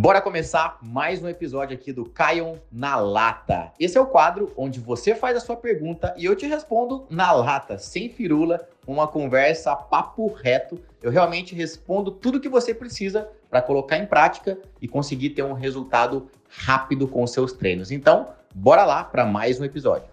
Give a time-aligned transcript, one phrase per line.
[0.00, 3.72] Bora começar mais um episódio aqui do Caion na Lata.
[3.80, 7.32] Esse é o quadro onde você faz a sua pergunta e eu te respondo na
[7.32, 10.80] lata, sem firula, uma conversa papo reto.
[11.02, 15.52] Eu realmente respondo tudo que você precisa para colocar em prática e conseguir ter um
[15.52, 17.90] resultado rápido com seus treinos.
[17.90, 20.08] Então, bora lá para mais um episódio.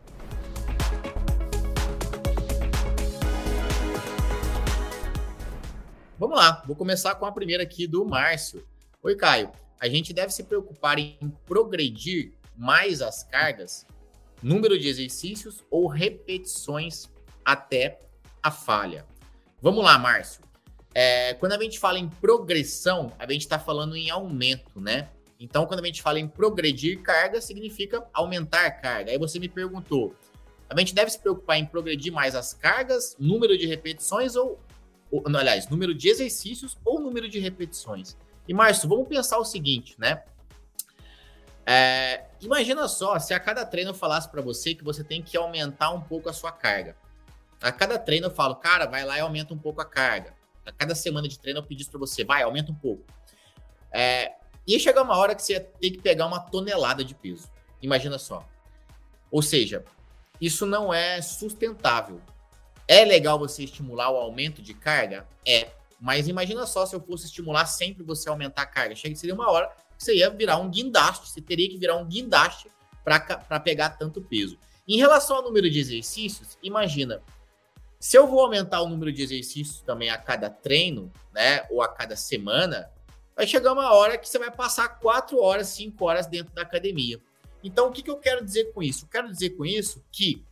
[6.17, 8.65] Vamos lá, vou começar com a primeira aqui do Márcio.
[9.03, 9.51] Oi, Caio
[9.85, 13.85] a gente deve se preocupar em progredir mais as cargas,
[14.41, 17.07] número de exercícios ou repetições
[17.43, 17.99] até
[18.41, 19.05] a falha.
[19.61, 20.41] Vamos lá, Márcio.
[20.93, 25.09] É, quando a gente fala em progressão, a gente está falando em aumento, né?
[25.39, 29.11] Então, quando a gente fala em progredir carga, significa aumentar carga.
[29.11, 30.15] Aí você me perguntou,
[30.67, 34.59] a gente deve se preocupar em progredir mais as cargas, número de repetições ou,
[35.11, 38.17] ou aliás, número de exercícios ou número de repetições?
[38.47, 40.23] E, Márcio, vamos pensar o seguinte, né?
[41.65, 45.35] É, imagina só se a cada treino eu falasse para você que você tem que
[45.35, 46.95] aumentar um pouco a sua carga.
[47.61, 50.33] A cada treino eu falo, cara, vai lá e aumenta um pouco a carga.
[50.65, 53.03] A cada semana de treino eu pedisse para você, vai, aumenta um pouco.
[53.91, 54.33] É,
[54.67, 57.49] ia chegar uma hora que você ia ter que pegar uma tonelada de peso.
[57.81, 58.47] Imagina só.
[59.31, 59.83] Ou seja,
[60.39, 62.21] isso não é sustentável.
[62.87, 65.27] É legal você estimular o aumento de carga?
[65.45, 65.69] É.
[65.99, 68.95] Mas imagina só se eu fosse estimular sempre você a aumentar a carga.
[68.95, 72.05] Chega seria uma hora que você ia virar um guindaste, você teria que virar um
[72.05, 72.69] guindaste
[73.03, 74.57] para pegar tanto peso.
[74.87, 77.21] Em relação ao número de exercícios, imagina,
[77.99, 81.87] se eu vou aumentar o número de exercícios também a cada treino, né, ou a
[81.87, 82.91] cada semana,
[83.35, 87.19] vai chegar uma hora que você vai passar 4 horas, 5 horas dentro da academia.
[87.63, 89.05] Então, o que, que eu quero dizer com isso?
[89.05, 90.45] Eu quero dizer com isso que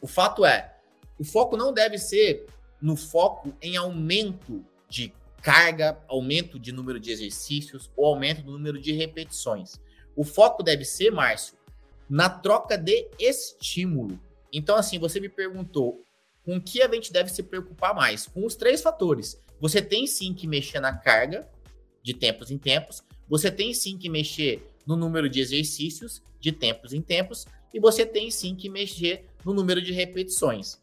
[0.00, 0.74] o fato é,
[1.18, 2.46] o foco não deve ser
[2.80, 8.80] no foco em aumento de carga, aumento de número de exercícios ou aumento do número
[8.80, 9.80] de repetições.
[10.16, 11.56] O foco deve ser, Márcio,
[12.08, 14.20] na troca de estímulo.
[14.52, 16.04] Então, assim, você me perguntou
[16.44, 18.26] com que a gente deve se preocupar mais?
[18.26, 19.38] Com os três fatores.
[19.60, 21.48] Você tem sim que mexer na carga
[22.02, 26.94] de tempos em tempos, você tem sim que mexer no número de exercícios de tempos
[26.94, 30.80] em tempos, e você tem sim que mexer no número de repetições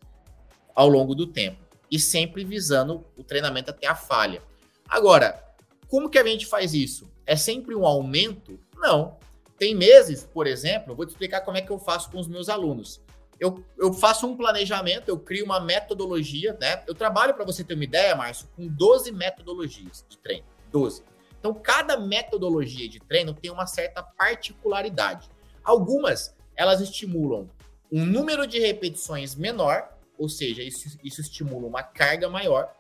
[0.76, 4.42] ao longo do tempo e sempre visando o treinamento até a falha.
[4.88, 5.44] Agora,
[5.88, 7.12] como que a gente faz isso?
[7.26, 8.60] É sempre um aumento?
[8.76, 9.18] Não.
[9.58, 12.48] Tem meses, por exemplo, vou te explicar como é que eu faço com os meus
[12.48, 13.02] alunos.
[13.40, 16.84] Eu, eu faço um planejamento, eu crio uma metodologia, né?
[16.88, 20.46] Eu trabalho, para você ter uma ideia, Márcio, com 12 metodologias de treino.
[20.72, 21.04] 12.
[21.40, 25.30] Então, cada metodologia de treino tem uma certa particularidade.
[25.64, 27.50] Algumas, elas estimulam
[27.92, 32.74] um número de repetições menor ou seja, isso, isso estimula uma carga maior,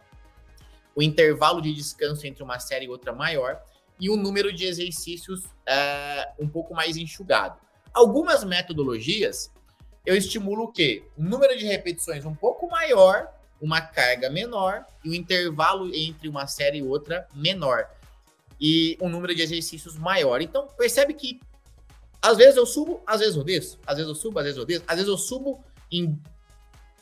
[0.96, 3.62] o intervalo de descanso entre uma série e outra maior,
[4.00, 7.59] e o número de exercícios é, um pouco mais enxugado.
[7.94, 9.52] Algumas metodologias
[10.08, 11.03] eu estimulo o quê?
[11.18, 13.28] Um número de repetições um pouco maior,
[13.62, 17.90] uma carga menor e o intervalo entre uma série e outra menor.
[18.58, 20.42] E um número de exercícios maior.
[20.42, 21.42] Então, percebe que
[22.22, 23.78] às vezes eu subo, às vezes eu desço.
[23.86, 24.86] Às vezes eu subo, às vezes eu desço.
[24.88, 25.62] Às vezes eu subo
[25.92, 26.18] em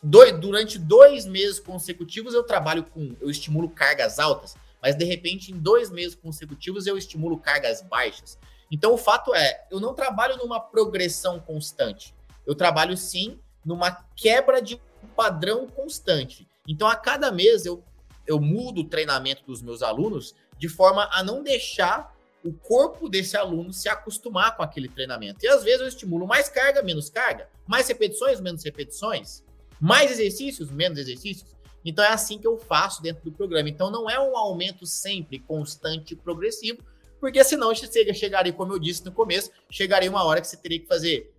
[0.02, 5.52] dois, durante dois meses consecutivos eu trabalho com, eu estimulo cargas altas, mas de repente
[5.52, 8.38] em dois meses consecutivos eu estimulo cargas baixas.
[8.72, 12.14] Então o fato é, eu não trabalho numa progressão constante,
[12.46, 14.80] eu trabalho sim numa quebra de
[15.16, 16.48] padrão constante.
[16.68, 17.84] Então a cada mês eu,
[18.28, 23.36] eu mudo o treinamento dos meus alunos de forma a não deixar o corpo desse
[23.36, 25.44] aluno se acostumar com aquele treinamento.
[25.44, 29.44] E às vezes eu estimulo mais carga, menos carga, mais repetições, menos repetições.
[29.80, 31.56] Mais exercícios, menos exercícios.
[31.84, 33.70] Então é assim que eu faço dentro do programa.
[33.70, 36.80] Então não é um aumento sempre constante e progressivo,
[37.20, 40.80] porque senão você chegaria, como eu disse no começo, chegaria uma hora que você teria
[40.80, 41.32] que fazer,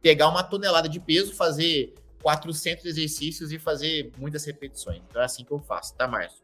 [0.00, 5.02] pegar uma tonelada de peso, fazer 400 exercícios e fazer muitas repetições.
[5.08, 6.40] Então é assim que eu faço, tá, Márcio?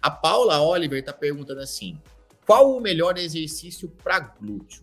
[0.00, 2.00] A Paula Oliver está perguntando assim:
[2.46, 4.82] qual o melhor exercício para glúteo?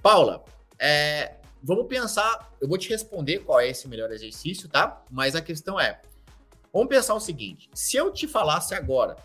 [0.00, 0.44] Paula,
[0.78, 5.04] é, vamos pensar, eu vou te responder qual é esse melhor exercício, tá?
[5.10, 6.00] Mas a questão é,
[6.72, 9.16] vamos pensar o seguinte, se eu te falasse agora,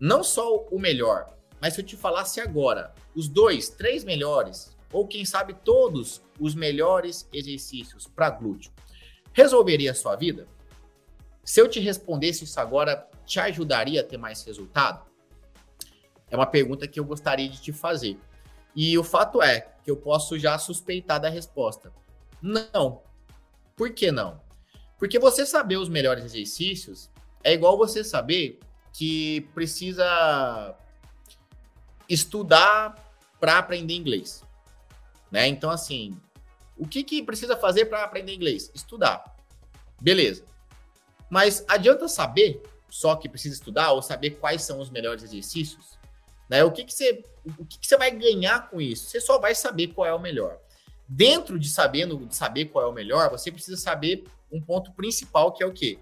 [0.00, 5.06] não só o melhor, mas se eu te falasse agora, os dois, três melhores, ou
[5.06, 8.72] quem sabe todos os melhores exercícios para glúteo,
[9.32, 10.46] resolveria a sua vida?
[11.44, 15.04] Se eu te respondesse isso agora, te ajudaria a ter mais resultado?
[16.30, 18.18] É uma pergunta que eu gostaria de te fazer.
[18.74, 21.92] E o fato é que eu posso já suspeitar da resposta.
[22.40, 23.02] Não.
[23.76, 24.40] Por que não?
[24.98, 27.10] Porque você saber os melhores exercícios
[27.42, 28.58] é igual você saber
[28.92, 30.74] que precisa
[32.08, 32.94] estudar
[33.38, 34.42] para aprender inglês.
[35.30, 35.48] Né?
[35.48, 36.18] Então, assim,
[36.76, 38.70] o que, que precisa fazer para aprender inglês?
[38.74, 39.36] Estudar.
[40.00, 40.44] Beleza.
[41.28, 45.93] Mas adianta saber só que precisa estudar ou saber quais são os melhores exercícios?
[46.48, 46.62] Né?
[46.64, 47.24] O, que, que, você,
[47.58, 49.08] o que, que você vai ganhar com isso?
[49.08, 50.58] Você só vai saber qual é o melhor.
[51.08, 55.52] Dentro de sabendo de saber qual é o melhor, você precisa saber um ponto principal
[55.52, 55.98] que é o quê?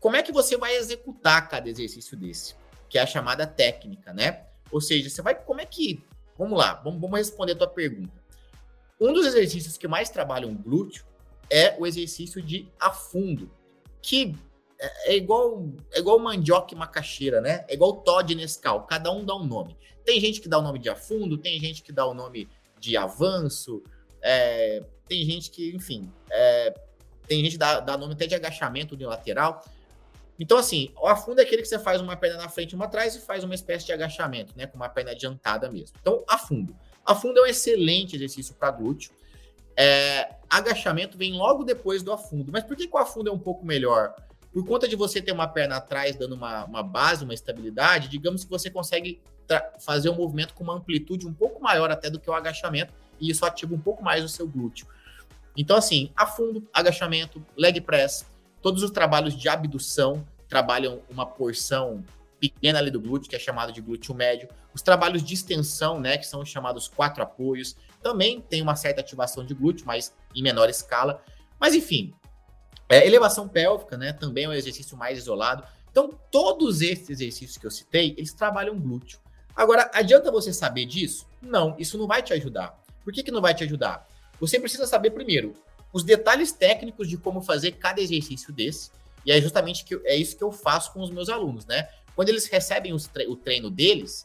[0.00, 2.54] Como é que você vai executar cada exercício desse?
[2.88, 4.46] Que é a chamada técnica, né?
[4.72, 5.34] Ou seja, você vai.
[5.34, 6.02] Como é que.
[6.38, 8.20] Vamos lá, vamos, vamos responder a tua pergunta.
[8.98, 11.04] Um dos exercícios que mais trabalham glúteo
[11.50, 13.50] é o exercício de afundo,
[14.00, 14.34] que
[14.80, 17.64] é, é igual é igual mandioca e macaxeira, né?
[17.68, 19.76] É igual Todd e Nescau, cada um dá um nome.
[20.04, 22.48] Tem gente que dá o nome de afundo, tem gente que dá o nome
[22.78, 23.82] de avanço,
[24.22, 26.74] é, tem gente que, enfim, é,
[27.28, 29.62] tem gente que dá, dá nome até de agachamento unilateral.
[30.38, 32.86] Então, assim, o afundo é aquele que você faz uma perna na frente e uma
[32.86, 34.66] atrás e faz uma espécie de agachamento, né?
[34.66, 35.94] Com uma perna adiantada mesmo.
[36.00, 36.74] Então, afundo.
[37.04, 39.12] Afundo é um excelente exercício para glúteo.
[39.76, 42.50] É, agachamento vem logo depois do afundo.
[42.50, 44.14] Mas por que, que o afundo é um pouco melhor?
[44.52, 48.44] Por conta de você ter uma perna atrás dando uma, uma base, uma estabilidade, digamos
[48.44, 49.20] que você consegue
[49.80, 53.30] fazer um movimento com uma amplitude um pouco maior até do que o agachamento, e
[53.30, 54.86] isso ativa um pouco mais o seu glúteo.
[55.56, 58.24] Então, assim, afundo, agachamento, leg press,
[58.62, 62.04] Todos os trabalhos de abdução trabalham uma porção
[62.38, 64.48] pequena ali do glúteo, que é chamado de glúteo médio.
[64.74, 69.00] Os trabalhos de extensão, né, que são os chamados quatro apoios, também tem uma certa
[69.00, 71.22] ativação de glúteo, mas em menor escala.
[71.58, 72.12] Mas enfim,
[72.90, 75.64] é, elevação pélvica, né, também é um exercício mais isolado.
[75.90, 79.18] Então, todos esses exercícios que eu citei, eles trabalham glúteo.
[79.56, 81.26] Agora, adianta você saber disso?
[81.40, 82.78] Não, isso não vai te ajudar.
[83.02, 84.06] Por que, que não vai te ajudar?
[84.38, 85.54] Você precisa saber primeiro
[85.92, 88.90] os detalhes técnicos de como fazer cada exercício desse.
[89.24, 91.88] E é justamente que, é isso que eu faço com os meus alunos, né?
[92.14, 94.24] Quando eles recebem tre o treino deles,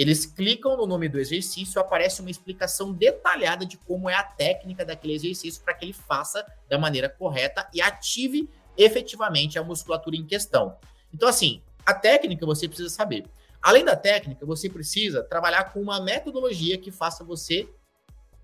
[0.00, 4.82] eles clicam no nome do exercício, aparece uma explicação detalhada de como é a técnica
[4.82, 8.48] daquele exercício para que ele faça da maneira correta e ative
[8.78, 10.78] efetivamente a musculatura em questão.
[11.12, 13.26] Então, assim, a técnica você precisa saber.
[13.60, 17.68] Além da técnica, você precisa trabalhar com uma metodologia que faça você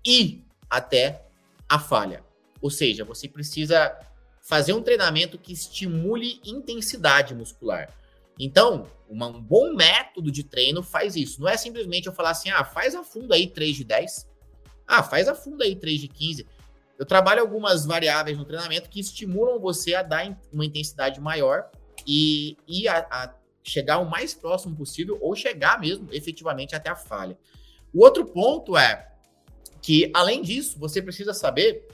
[0.05, 1.25] ir até
[1.67, 2.23] a falha.
[2.61, 3.97] Ou seja, você precisa
[4.43, 7.89] fazer um treinamento que estimule intensidade muscular.
[8.39, 11.41] Então, uma, um bom método de treino faz isso.
[11.41, 14.27] Não é simplesmente eu falar assim, ah, faz a fundo aí 3 de 10.
[14.87, 16.47] Ah, faz a fundo aí 3 de 15.
[16.97, 21.69] Eu trabalho algumas variáveis no treinamento que estimulam você a dar uma intensidade maior
[22.05, 26.95] e, e a, a chegar o mais próximo possível ou chegar mesmo efetivamente até a
[26.95, 27.37] falha.
[27.93, 29.11] O outro ponto é
[29.81, 31.87] que, além disso, você precisa saber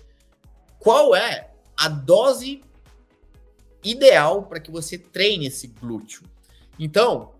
[0.80, 2.62] qual é a dose
[3.84, 6.24] ideal para que você treine esse glúteo.
[6.80, 7.34] Então,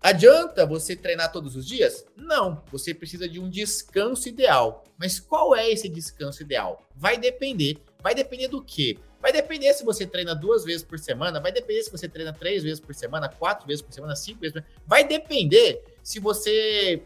[0.00, 2.04] adianta você treinar todos os dias?
[2.16, 4.84] Não, você precisa de um descanso ideal.
[4.98, 6.82] Mas qual é esse descanso ideal?
[6.94, 7.78] Vai depender.
[8.02, 8.98] Vai depender do quê?
[9.20, 12.62] Vai depender se você treina duas vezes por semana, vai depender se você treina três
[12.62, 14.82] vezes por semana, quatro vezes por semana, cinco vezes por semana.
[14.86, 17.02] Vai depender se você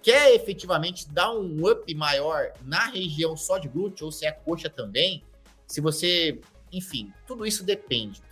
[0.00, 4.70] quer efetivamente dar um up maior na região só de glúteo ou se é coxa
[4.70, 5.24] também,
[5.66, 6.38] se você,
[6.72, 8.22] enfim, tudo isso depende.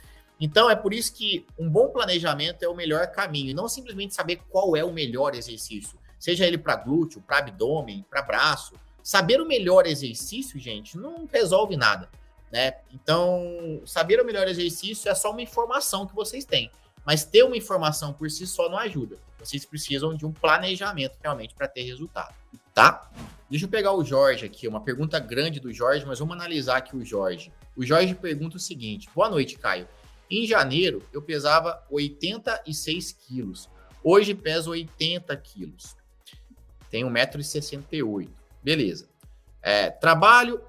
[0.40, 4.40] Então é por isso que um bom planejamento é o melhor caminho, não simplesmente saber
[4.50, 8.74] qual é o melhor exercício, seja ele para glúteo, para abdômen, para braço.
[9.02, 12.08] Saber o melhor exercício, gente, não resolve nada,
[12.50, 12.74] né?
[12.92, 16.70] Então, saber o melhor exercício é só uma informação que vocês têm,
[17.04, 19.18] mas ter uma informação por si só não ajuda.
[19.38, 22.34] Vocês precisam de um planejamento realmente para ter resultado,
[22.72, 23.10] tá?
[23.50, 26.96] Deixa eu pegar o Jorge aqui, uma pergunta grande do Jorge, mas vamos analisar aqui
[26.96, 27.52] o Jorge.
[27.76, 29.86] O Jorge pergunta o seguinte: Boa noite, Caio.
[30.34, 33.70] Em janeiro eu pesava 86 quilos.
[34.02, 35.94] Hoje peso 80 quilos.
[36.90, 38.28] Tenho 1,68m.
[38.60, 39.08] Beleza.
[39.62, 40.60] É, trabalho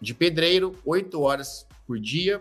[0.00, 2.40] de pedreiro 8 horas por dia,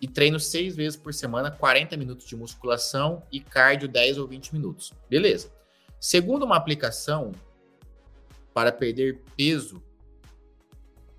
[0.00, 4.52] e treino seis vezes por semana, 40 minutos de musculação e cardio 10 ou 20
[4.54, 4.92] minutos.
[5.08, 5.52] Beleza.
[6.00, 7.32] Segundo uma aplicação
[8.52, 9.82] para perder peso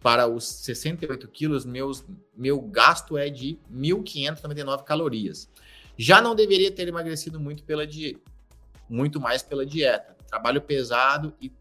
[0.02, 5.50] para os 68 quilos, meus, meu gasto é de 1.599 calorias.
[5.98, 8.20] Já não deveria ter emagrecido muito pela dieta,
[8.90, 10.16] muito mais pela dieta.
[10.28, 11.52] Trabalho pesado e,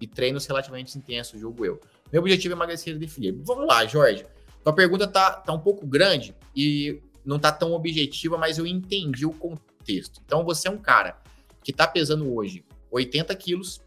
[0.00, 1.80] e treinos relativamente intensos, julgo eu.
[2.12, 3.32] Meu objetivo é emagrecer e definir.
[3.42, 4.24] Vamos lá, Jorge.
[4.62, 9.26] Tua pergunta tá, tá um pouco grande e não tá tão objetiva, mas eu entendi
[9.26, 10.20] o contexto.
[10.24, 11.20] Então, você é um cara
[11.62, 13.80] que tá pesando hoje 80 quilos,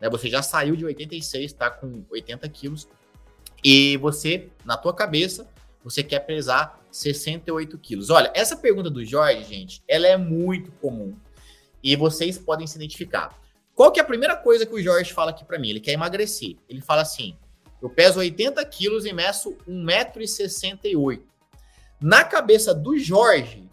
[0.00, 0.08] né?
[0.08, 2.88] Você já saiu de 86, tá com 80 quilos,
[3.64, 5.48] e você, na tua cabeça,
[5.82, 8.10] você quer pesar 68 quilos.
[8.10, 11.16] Olha, essa pergunta do Jorge, gente, ela é muito comum
[11.82, 13.38] e vocês podem se identificar.
[13.74, 15.70] Qual que é a primeira coisa que o Jorge fala aqui para mim?
[15.70, 16.56] Ele quer emagrecer.
[16.68, 17.36] Ele fala assim:
[17.80, 21.22] eu peso 80 quilos e meço 1,68m.
[22.00, 23.68] Na cabeça do Jorge,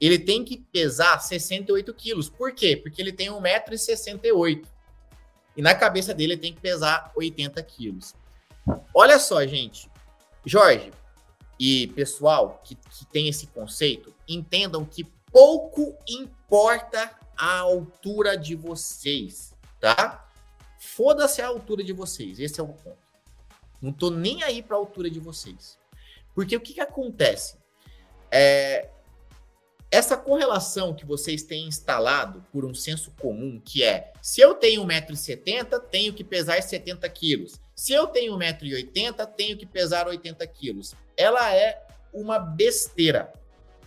[0.00, 2.28] ele tem que pesar 68 quilos.
[2.28, 2.76] Por quê?
[2.76, 4.66] Porque ele tem 1,68m.
[5.56, 8.14] E na cabeça dele ele tem que pesar 80 quilos.
[8.94, 9.90] Olha só, gente.
[10.44, 10.92] Jorge
[11.58, 19.54] e pessoal que, que tem esse conceito, entendam que pouco importa a altura de vocês,
[19.80, 20.28] tá?
[20.78, 22.98] Foda-se a altura de vocês, esse é o ponto.
[23.80, 25.78] Não tô nem aí para a altura de vocês.
[26.34, 27.56] Porque o que, que acontece?
[28.30, 28.90] É,
[29.94, 34.84] essa correlação que vocês têm instalado por um senso comum, que é se eu tenho
[34.84, 37.60] 1,70m, tenho que pesar 70 quilos.
[37.76, 40.96] Se eu tenho 1,80m, tenho que pesar 80 quilos.
[41.16, 41.80] Ela é
[42.12, 43.32] uma besteira.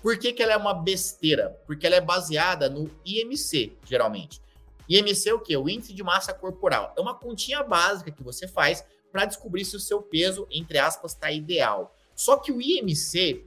[0.01, 1.59] Por que, que ela é uma besteira?
[1.67, 4.41] Porque ela é baseada no IMC, geralmente.
[4.87, 5.57] IMC é o quê?
[5.57, 6.93] O índice de massa corporal.
[6.97, 11.11] É uma continha básica que você faz para descobrir se o seu peso, entre aspas,
[11.11, 11.93] está ideal.
[12.15, 13.45] Só que o IMC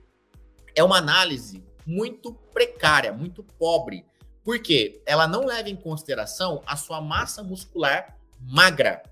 [0.74, 4.04] é uma análise muito precária, muito pobre.
[4.44, 9.02] Porque ela não leva em consideração a sua massa muscular magra.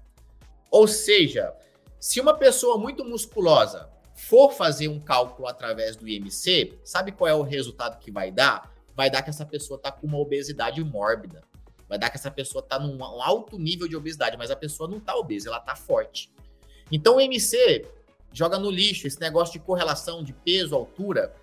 [0.70, 1.52] Ou seja,
[1.98, 7.34] se uma pessoa muito musculosa for fazer um cálculo através do IMC, sabe qual é
[7.34, 8.72] o resultado que vai dar?
[8.94, 11.42] Vai dar que essa pessoa está com uma obesidade mórbida.
[11.88, 14.98] Vai dar que essa pessoa está num alto nível de obesidade, mas a pessoa não
[14.98, 16.30] está obesa, ela está forte.
[16.90, 17.86] Então o IMC
[18.32, 21.34] joga no lixo esse negócio de correlação de peso, altura.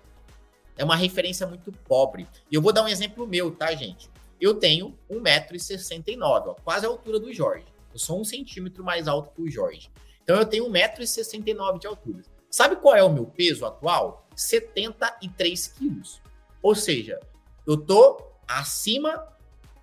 [0.76, 2.28] É uma referência muito pobre.
[2.50, 4.10] E eu vou dar um exemplo meu, tá, gente?
[4.40, 7.66] Eu tenho 1,69m, quase a altura do Jorge.
[7.92, 9.90] Eu sou um centímetro mais alto que o Jorge.
[10.22, 12.22] Então eu tenho 1,69m de altura.
[12.50, 14.28] Sabe qual é o meu peso atual?
[14.34, 16.20] 73 quilos.
[16.62, 17.18] Ou seja,
[17.66, 19.26] eu tô acima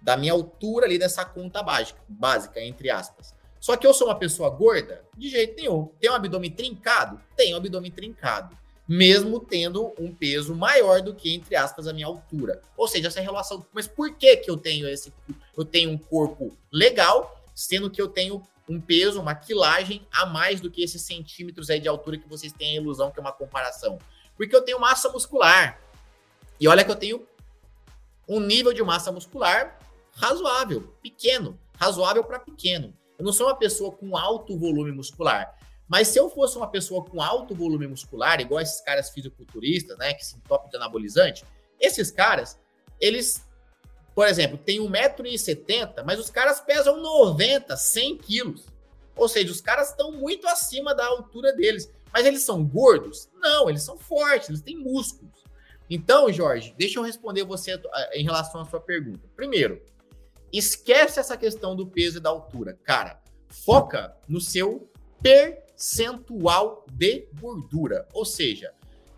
[0.02, 3.34] da minha altura ali dessa conta básica, básica entre aspas.
[3.60, 5.06] Só que eu sou uma pessoa gorda?
[5.18, 5.86] De jeito nenhum.
[6.00, 7.22] Tenho um abdômen trincado?
[7.36, 8.58] Tenho um abdômen trincado.
[8.88, 12.62] Mesmo tendo um peso maior do que, entre aspas, a minha altura.
[12.75, 13.66] Ou seja, essa relação.
[13.72, 15.13] Mas por que, que eu tenho esse.
[15.56, 20.62] Eu tenho um corpo legal, sendo que eu tenho um peso, uma quilagem a mais
[20.62, 23.32] do que esses centímetros aí de altura que vocês têm a ilusão que é uma
[23.32, 24.00] comparação.
[24.36, 25.80] Porque eu tenho massa muscular.
[26.60, 27.28] E olha que eu tenho
[28.28, 29.78] um nível de massa muscular
[30.16, 32.94] razoável, pequeno, razoável para pequeno.
[33.18, 35.58] Eu não sou uma pessoa com alto volume muscular.
[35.88, 40.13] Mas se eu fosse uma pessoa com alto volume muscular, igual esses caras fisiculturistas, né,
[40.13, 41.46] que se entopem de anabolizante,
[41.80, 42.60] esses caras,
[43.00, 43.46] eles
[44.16, 48.66] por exemplo, tem 1,70m, mas os caras pesam 90, 100 quilos.
[49.16, 51.92] Ou seja, os caras estão muito acima da altura deles.
[52.12, 53.30] Mas eles são gordos?
[53.34, 55.44] Não, eles são fortes, eles têm músculos.
[55.90, 57.80] Então, Jorge, deixa eu responder você
[58.13, 59.28] em relação à sua pergunta.
[59.36, 59.82] Primeiro,
[60.52, 62.78] esquece essa questão do peso e da altura.
[62.84, 64.90] Cara, foca no seu
[65.84, 68.08] percentual de gordura.
[68.13, 68.74] Ou seja,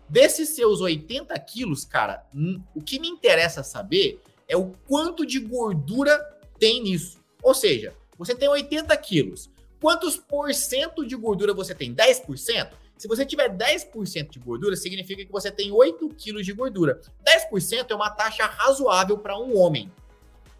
[0.08, 2.26] desses seus 80 quilos, cara,
[2.74, 6.18] o que me interessa saber é o quanto de gordura
[6.58, 7.20] tem nisso.
[7.40, 9.48] Ou seja, você tem 80 quilos.
[9.80, 11.94] Quantos por cento de gordura você tem?
[11.94, 12.72] 10%?
[12.98, 17.00] Se você tiver 10% de gordura, significa que você tem 8 quilos de gordura.
[17.24, 19.92] 10% é uma taxa razoável para um homem.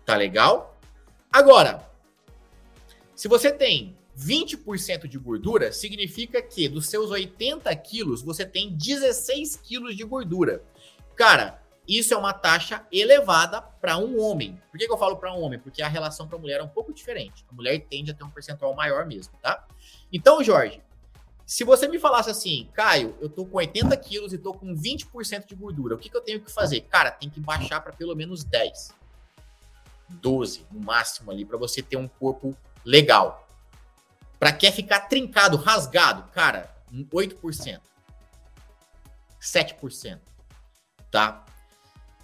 [0.04, 0.78] Tá legal?
[1.32, 1.90] Agora,
[3.14, 9.56] se você tem 20% de gordura, significa que dos seus 80 quilos, você tem 16
[9.56, 10.62] quilos de gordura.
[11.14, 14.61] Cara, isso é uma taxa elevada para um homem.
[14.70, 15.58] Por que, que eu falo para um homem?
[15.58, 17.44] Porque a relação para a mulher é um pouco diferente.
[17.50, 19.64] A mulher tende a ter um percentual maior mesmo, tá?
[20.12, 20.82] Então, Jorge,
[21.46, 25.46] se você me falasse assim, Caio, eu tô com 80 quilos e tô com 20%
[25.46, 26.80] de gordura, o que, que eu tenho que fazer?
[26.82, 28.92] Cara, tem que baixar para pelo menos 10,
[30.08, 33.45] 12 no máximo ali, para você ter um corpo legal.
[34.38, 37.80] Para quer ficar trincado, rasgado, cara, 8%,
[39.40, 40.20] 7%,
[41.10, 41.44] tá?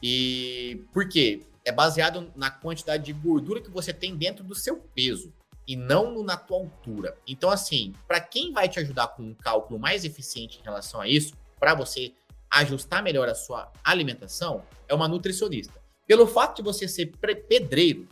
[0.02, 1.42] E por quê?
[1.64, 5.32] É baseado na quantidade de gordura que você tem dentro do seu peso
[5.66, 7.16] e não na tua altura.
[7.26, 11.08] Então, assim, para quem vai te ajudar com um cálculo mais eficiente em relação a
[11.08, 12.12] isso, para você
[12.50, 15.80] ajustar melhor a sua alimentação, é uma nutricionista.
[16.06, 18.08] Pelo fato de você ser pedreiro,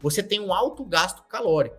[0.00, 1.76] você tem um alto gasto calórico,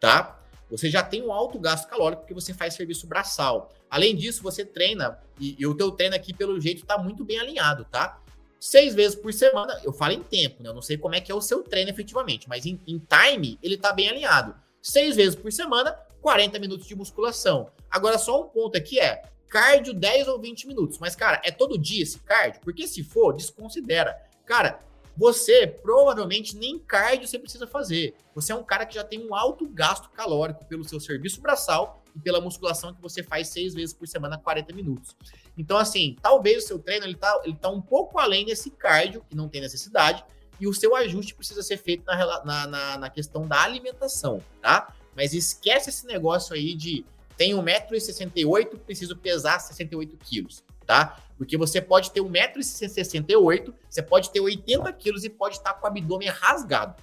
[0.00, 0.35] tá?
[0.70, 3.72] Você já tem um alto gasto calórico porque você faz serviço braçal.
[3.88, 7.38] Além disso, você treina e, e o teu treino aqui, pelo jeito, está muito bem
[7.38, 8.20] alinhado, tá?
[8.60, 9.80] seis vezes por semana.
[9.84, 10.68] Eu falo em tempo, né?
[10.68, 13.58] Eu não sei como é que é o seu treino efetivamente, mas em, em time
[13.62, 14.54] ele tá bem alinhado.
[14.82, 17.70] Seis vezes por semana, 40 minutos de musculação.
[17.90, 20.98] Agora, só um ponto aqui é cardio 10 ou 20 minutos.
[20.98, 22.60] Mas, cara, é todo dia esse cardio?
[22.60, 24.16] Porque se for, desconsidera.
[24.44, 24.80] Cara,
[25.16, 28.14] você provavelmente nem cardio você precisa fazer.
[28.34, 32.02] Você é um cara que já tem um alto gasto calórico pelo seu serviço braçal
[32.14, 35.16] e pela musculação que você faz seis vezes por semana, 40 minutos.
[35.56, 39.24] Então, assim, talvez o seu treino ele tá, ele tá um pouco além desse cardio,
[39.28, 40.24] que não tem necessidade,
[40.60, 44.94] e o seu ajuste precisa ser feito na, na, na, na questão da alimentação, tá?
[45.14, 47.04] Mas esquece esse negócio aí de
[47.36, 51.22] tenho 1,68m, preciso pesar 68 quilos, tá?
[51.36, 55.88] Porque você pode ter 1,68m, você pode ter 80 quilos e pode estar com o
[55.88, 56.94] abdômen rasgado.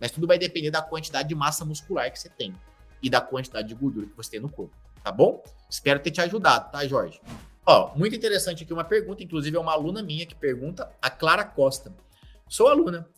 [0.00, 2.54] Mas tudo vai depender da quantidade de massa muscular que você tem
[3.02, 5.42] e da quantidade de gordura que você tem no corpo, tá bom?
[5.70, 7.20] Espero ter te ajudado, tá, Jorge?
[7.66, 11.44] Ó, muito interessante aqui uma pergunta, inclusive é uma aluna minha que pergunta, a Clara
[11.44, 11.94] Costa.
[12.48, 13.08] Sou aluna.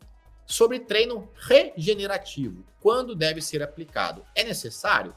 [0.46, 4.24] Sobre treino regenerativo, quando deve ser aplicado?
[4.32, 5.12] É necessário?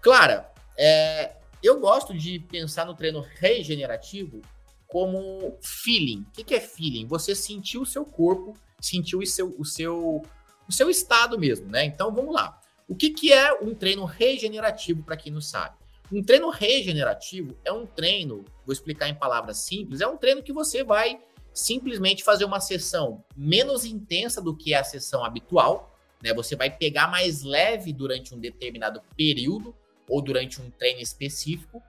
[0.00, 4.42] Clara, é, eu gosto de pensar no treino regenerativo
[4.86, 6.26] como feeling.
[6.28, 7.06] O que é feeling?
[7.06, 10.22] Você sentiu o seu corpo, sentiu o seu, o seu,
[10.68, 11.84] o seu estado mesmo, né?
[11.84, 12.60] Então vamos lá.
[12.88, 15.76] O que, que é um treino regenerativo, para quem não sabe?
[16.12, 20.52] Um treino regenerativo é um treino, vou explicar em palavras simples, é um treino que
[20.52, 21.18] você vai
[21.54, 26.34] simplesmente fazer uma sessão menos intensa do que a sessão habitual, né?
[26.34, 29.74] Você vai pegar mais leve durante um determinado período
[30.08, 31.82] ou durante um treino específico,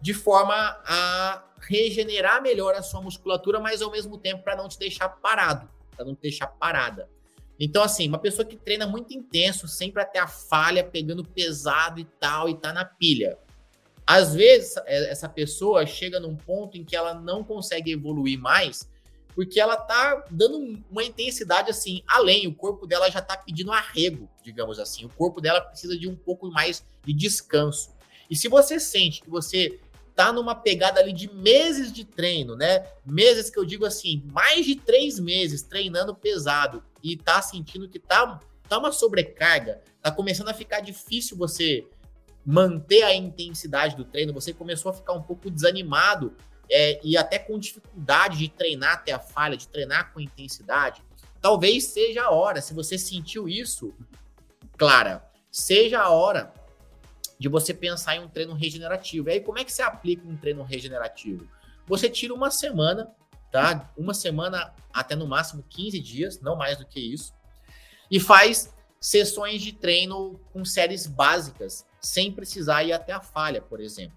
[0.00, 4.78] de forma a regenerar melhor a sua musculatura, mas ao mesmo tempo para não te
[4.78, 7.08] deixar parado, para não te deixar parada.
[7.58, 12.04] Então, assim, uma pessoa que treina muito intenso, sempre até a falha, pegando pesado e
[12.04, 13.38] tal, e tá na pilha.
[14.06, 18.90] Às vezes, essa pessoa chega num ponto em que ela não consegue evoluir mais
[19.34, 24.28] porque ela tá dando uma intensidade assim, além, o corpo dela já tá pedindo arrego,
[24.42, 25.04] digamos assim.
[25.04, 27.92] O corpo dela precisa de um pouco mais de descanso.
[28.30, 29.80] E se você sente que você
[30.14, 32.86] tá numa pegada ali de meses de treino, né?
[33.04, 37.98] Meses que eu digo assim, mais de três meses treinando pesado e tá sentindo que
[37.98, 38.38] tá,
[38.68, 41.84] tá uma sobrecarga, tá começando a ficar difícil você
[42.46, 46.36] manter a intensidade do treino, você começou a ficar um pouco desanimado
[46.70, 51.02] é, e até com dificuldade de treinar até a falha, de treinar com intensidade,
[51.40, 53.94] talvez seja a hora, se você sentiu isso,
[54.76, 56.52] Clara, seja a hora
[57.38, 59.28] de você pensar em um treino regenerativo.
[59.28, 61.46] E aí, como é que você aplica um treino regenerativo?
[61.86, 63.14] Você tira uma semana,
[63.52, 63.92] tá?
[63.96, 67.34] Uma semana até no máximo 15 dias, não mais do que isso,
[68.10, 73.80] e faz sessões de treino com séries básicas, sem precisar ir até a falha, por
[73.80, 74.16] exemplo.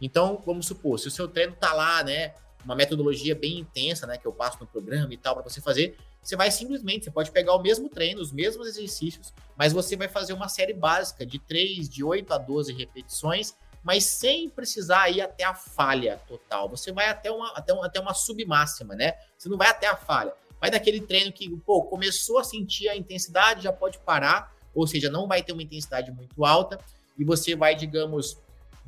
[0.00, 2.34] Então, vamos supor, se o seu treino tá lá, né,
[2.64, 5.96] uma metodologia bem intensa, né, que eu passo no programa e tal para você fazer,
[6.22, 10.08] você vai simplesmente, você pode pegar o mesmo treino, os mesmos exercícios, mas você vai
[10.08, 15.20] fazer uma série básica de 3, de 8 a 12 repetições, mas sem precisar ir
[15.20, 16.68] até a falha total.
[16.68, 19.14] Você vai até uma, até uma, até uma submáxima, né?
[19.38, 20.34] Você não vai até a falha.
[20.60, 25.08] Vai daquele treino que, pô, começou a sentir a intensidade, já pode parar, ou seja,
[25.08, 26.78] não vai ter uma intensidade muito alta,
[27.16, 28.36] e você vai, digamos,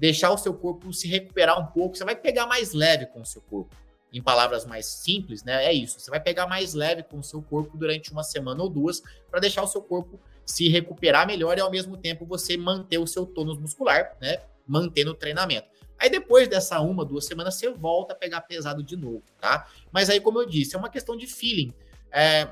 [0.00, 3.26] deixar o seu corpo se recuperar um pouco, você vai pegar mais leve com o
[3.26, 3.76] seu corpo.
[4.10, 5.66] Em palavras mais simples, né?
[5.66, 6.00] É isso.
[6.00, 9.38] Você vai pegar mais leve com o seu corpo durante uma semana ou duas para
[9.38, 13.26] deixar o seu corpo se recuperar melhor e ao mesmo tempo você manter o seu
[13.26, 14.38] tônus muscular, né?
[14.66, 15.68] Mantendo o treinamento.
[15.98, 19.68] Aí depois dessa uma, duas semanas, você volta a pegar pesado de novo, tá?
[19.92, 21.74] Mas aí, como eu disse, é uma questão de feeling.
[22.10, 22.48] É,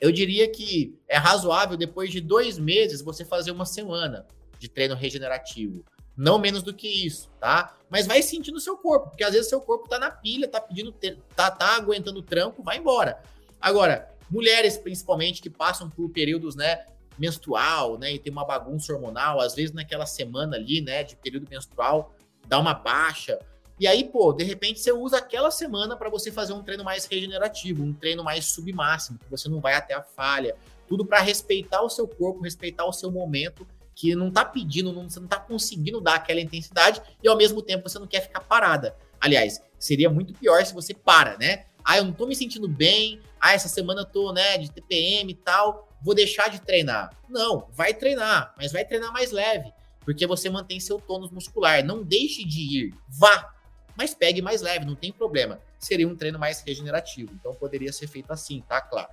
[0.00, 4.26] eu diria que é razoável, depois de dois meses, você fazer uma semana
[4.60, 5.84] de treino regenerativo.
[6.20, 7.74] Não menos do que isso, tá?
[7.88, 10.60] Mas vai sentindo o seu corpo, porque às vezes seu corpo tá na pilha, tá
[10.60, 10.94] pedindo,
[11.34, 13.22] tá, tá aguentando o tranco, vai embora.
[13.58, 16.84] Agora, mulheres principalmente que passam por períodos, né,
[17.18, 21.48] menstrual, né, e tem uma bagunça hormonal, às vezes naquela semana ali, né, de período
[21.48, 22.14] menstrual,
[22.46, 23.38] dá uma baixa.
[23.78, 27.06] E aí, pô, de repente você usa aquela semana para você fazer um treino mais
[27.06, 30.54] regenerativo, um treino mais submáximo, que você não vai até a falha.
[30.86, 35.08] Tudo para respeitar o seu corpo, respeitar o seu momento que não tá pedindo, não,
[35.08, 38.40] você não tá conseguindo dar aquela intensidade e ao mesmo tempo você não quer ficar
[38.40, 38.96] parada.
[39.20, 41.66] Aliás, seria muito pior se você para, né?
[41.84, 45.32] Ah, eu não tô me sentindo bem, ah, essa semana eu tô, né, de TPM
[45.32, 47.10] e tal, vou deixar de treinar.
[47.28, 51.84] Não, vai treinar, mas vai treinar mais leve, porque você mantém seu tônus muscular.
[51.84, 53.54] Não deixe de ir, vá,
[53.96, 55.60] mas pegue mais leve, não tem problema.
[55.78, 59.08] Seria um treino mais regenerativo, então poderia ser feito assim, tá claro.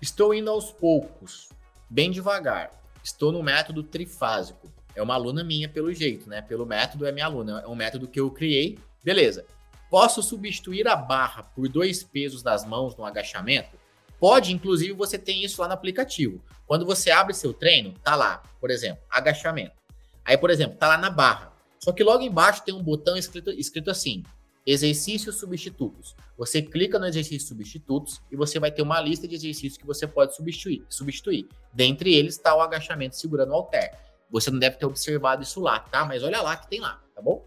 [0.00, 1.50] Estou indo aos poucos,
[1.88, 2.72] bem devagar.
[3.06, 4.68] Estou no método trifásico.
[4.92, 6.42] É uma aluna minha, pelo jeito, né?
[6.42, 7.62] Pelo método é minha aluna.
[7.64, 8.80] É um método que eu criei.
[9.04, 9.46] Beleza.
[9.88, 13.78] Posso substituir a barra por dois pesos nas mãos no agachamento?
[14.18, 16.42] Pode, inclusive, você tem isso lá no aplicativo.
[16.66, 19.76] Quando você abre seu treino, tá lá, por exemplo, agachamento.
[20.24, 21.52] Aí, por exemplo, tá lá na barra.
[21.78, 24.24] Só que logo embaixo tem um botão escrito, escrito assim:
[24.66, 26.16] exercícios substitutos.
[26.36, 30.06] Você clica no exercício substitutos e você vai ter uma lista de exercícios que você
[30.06, 30.84] pode substituir.
[30.88, 31.48] substituir.
[31.72, 33.96] Dentre eles está o agachamento segurando o halter.
[34.28, 36.04] Você não deve ter observado isso lá, tá?
[36.04, 37.46] Mas olha lá que tem lá, tá bom?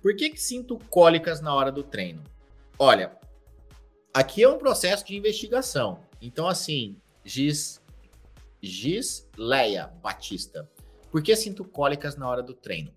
[0.00, 2.22] Por que, que sinto cólicas na hora do treino?
[2.78, 3.12] Olha,
[4.14, 6.00] aqui é um processo de investigação.
[6.22, 7.82] Então, assim, Giz,
[8.62, 10.70] Gisleia Batista.
[11.10, 12.92] Por que sinto cólicas na hora do treino?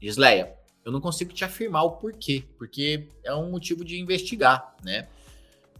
[0.00, 5.08] Gisleia, eu não consigo te afirmar o porquê, porque é um motivo de investigar, né?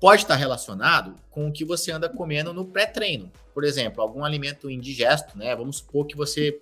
[0.00, 3.30] Pode estar relacionado com o que você anda comendo no pré-treino.
[3.54, 5.54] Por exemplo, algum alimento indigesto, né?
[5.54, 6.60] Vamos supor que você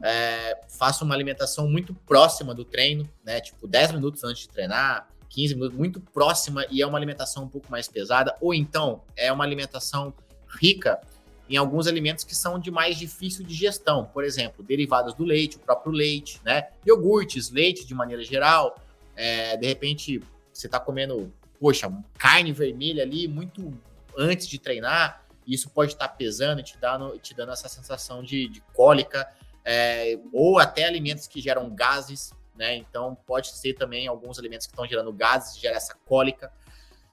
[0.00, 3.40] é, faça uma alimentação muito próxima do treino, né?
[3.40, 7.48] Tipo 10 minutos antes de treinar, 15 minutos, muito próxima e é uma alimentação um
[7.48, 10.14] pouco mais pesada, ou então é uma alimentação
[10.62, 11.00] rica
[11.48, 15.60] em alguns alimentos que são de mais difícil digestão, por exemplo, derivados do leite, o
[15.60, 16.68] próprio leite, né?
[16.86, 18.78] Iogurtes, leite de maneira geral.
[19.14, 23.72] É, de repente, você está comendo, poxa, carne vermelha ali muito
[24.16, 27.68] antes de treinar, e isso pode estar tá pesando e te dando, te dando essa
[27.68, 29.28] sensação de, de cólica,
[29.64, 32.74] é, ou até alimentos que geram gases, né?
[32.76, 36.50] Então, pode ser também alguns alimentos que estão gerando gases, gera essa cólica.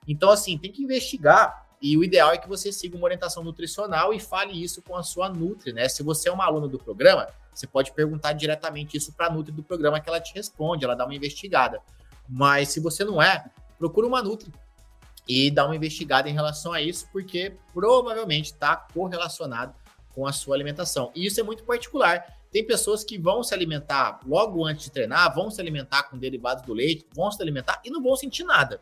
[0.07, 4.13] Então, assim, tem que investigar e o ideal é que você siga uma orientação nutricional
[4.13, 5.89] e fale isso com a sua Nutri, né?
[5.89, 9.51] Se você é uma aluna do programa, você pode perguntar diretamente isso para a Nutri
[9.51, 11.81] do programa que ela te responde, ela dá uma investigada.
[12.29, 14.51] Mas se você não é, procura uma Nutri
[15.27, 19.73] e dá uma investigada em relação a isso, porque provavelmente está correlacionado
[20.13, 21.11] com a sua alimentação.
[21.15, 22.37] E isso é muito particular.
[22.51, 26.63] Tem pessoas que vão se alimentar logo antes de treinar, vão se alimentar com derivados
[26.63, 28.81] do leite, vão se alimentar e não vão sentir nada.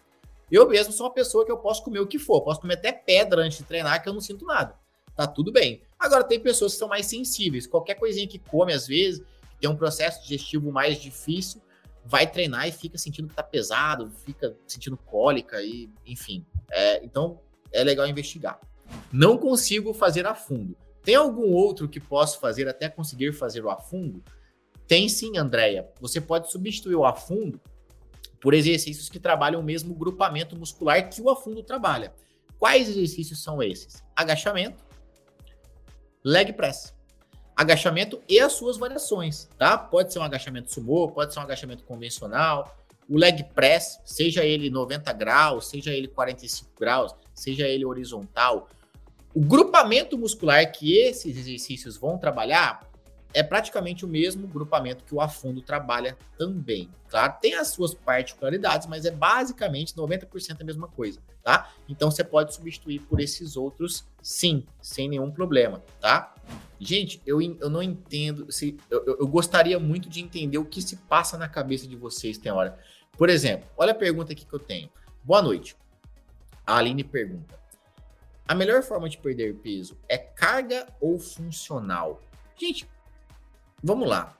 [0.51, 2.91] Eu mesmo sou uma pessoa que eu posso comer o que for, posso comer até
[2.91, 4.75] pedra antes de treinar que eu não sinto nada.
[5.15, 5.81] Tá tudo bem.
[5.97, 7.67] Agora tem pessoas que são mais sensíveis.
[7.67, 9.21] Qualquer coisinha que come às vezes,
[9.59, 11.61] tem um processo digestivo mais difícil,
[12.05, 16.45] vai treinar e fica sentindo que tá pesado, fica sentindo cólica e, enfim.
[16.71, 17.39] É, então
[17.71, 18.59] é legal investigar.
[19.11, 20.75] Não consigo fazer a fundo.
[21.03, 24.23] Tem algum outro que posso fazer até conseguir fazer o a fundo?
[24.87, 25.87] Tem sim, Andréia.
[25.99, 27.61] Você pode substituir o a fundo
[28.41, 32.13] por exercícios que trabalham o mesmo grupamento muscular que o afundo trabalha.
[32.57, 34.03] Quais exercícios são esses?
[34.15, 34.83] Agachamento,
[36.23, 36.93] leg press.
[37.55, 39.77] Agachamento e as suas variações, tá?
[39.77, 42.77] Pode ser um agachamento sumô, pode ser um agachamento convencional.
[43.09, 48.69] O leg press, seja ele 90 graus, seja ele 45 graus, seja ele horizontal.
[49.33, 52.89] O grupamento muscular que esses exercícios vão trabalhar
[53.33, 57.35] é praticamente o mesmo grupamento que o afundo trabalha também, claro?
[57.39, 61.71] Tem as suas particularidades, mas é basicamente 90% a mesma coisa, tá?
[61.87, 66.33] Então você pode substituir por esses outros sim, sem nenhum problema, tá?
[66.79, 70.95] Gente, eu, eu não entendo, se, eu, eu gostaria muito de entender o que se
[70.95, 72.79] passa na cabeça de vocês tem hora.
[73.17, 74.89] Por exemplo, olha a pergunta aqui que eu tenho.
[75.23, 75.75] Boa noite.
[76.65, 77.59] A Aline pergunta:
[78.47, 82.21] A melhor forma de perder peso é carga ou funcional?
[82.55, 82.87] Gente,
[83.83, 84.35] Vamos lá.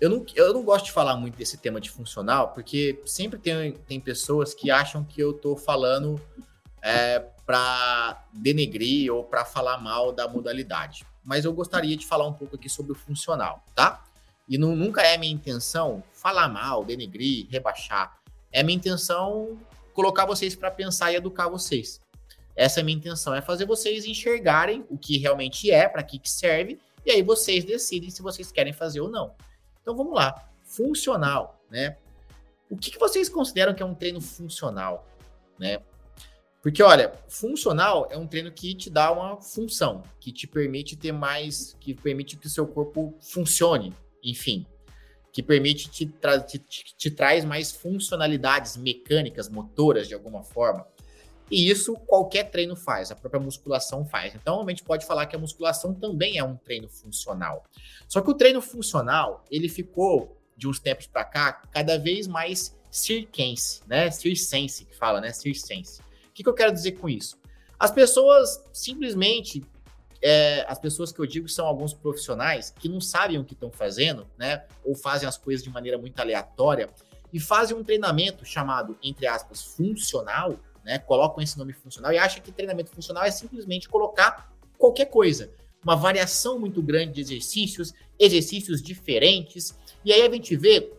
[0.00, 3.72] Eu não, eu não gosto de falar muito desse tema de funcional, porque sempre tem,
[3.72, 6.20] tem pessoas que acham que eu estou falando
[6.82, 11.06] é, para denegrir ou para falar mal da modalidade.
[11.24, 14.02] Mas eu gostaria de falar um pouco aqui sobre o funcional, tá?
[14.48, 18.18] E não, nunca é minha intenção falar mal, denegrir, rebaixar.
[18.50, 19.56] É minha intenção
[19.94, 22.00] colocar vocês para pensar e educar vocês.
[22.56, 26.18] Essa é a minha intenção, é fazer vocês enxergarem o que realmente é, para que,
[26.18, 29.34] que serve e aí vocês decidem se vocês querem fazer ou não.
[29.80, 30.50] Então vamos lá.
[30.62, 31.96] Funcional, né?
[32.70, 35.06] O que, que vocês consideram que é um treino funcional,
[35.58, 35.82] né?
[36.62, 41.10] Porque, olha, funcional é um treino que te dá uma função, que te permite ter
[41.10, 44.64] mais, que permite que o seu corpo funcione, enfim,
[45.32, 50.86] que permite te, tra te, te, te traz mais funcionalidades mecânicas, motoras de alguma forma.
[51.50, 54.34] E isso qualquer treino faz, a própria musculação faz.
[54.34, 57.64] Então, a gente pode falar que a musculação também é um treino funcional.
[58.08, 62.76] Só que o treino funcional, ele ficou, de uns tempos para cá, cada vez mais
[62.90, 64.10] circense, né?
[64.10, 65.32] Circense, que fala, né?
[65.32, 66.00] Circense.
[66.00, 67.38] O que, que eu quero dizer com isso?
[67.78, 69.62] As pessoas simplesmente
[70.22, 73.72] é, as pessoas que eu digo são alguns profissionais que não sabem o que estão
[73.72, 74.64] fazendo, né?
[74.84, 76.88] Ou fazem as coisas de maneira muito aleatória
[77.32, 80.98] e fazem um treinamento chamado, entre aspas, funcional, né?
[80.98, 85.50] Colocam esse nome funcional e acham que treinamento funcional é simplesmente colocar qualquer coisa.
[85.82, 89.76] Uma variação muito grande de exercícios, exercícios diferentes.
[90.04, 90.92] E aí a gente vê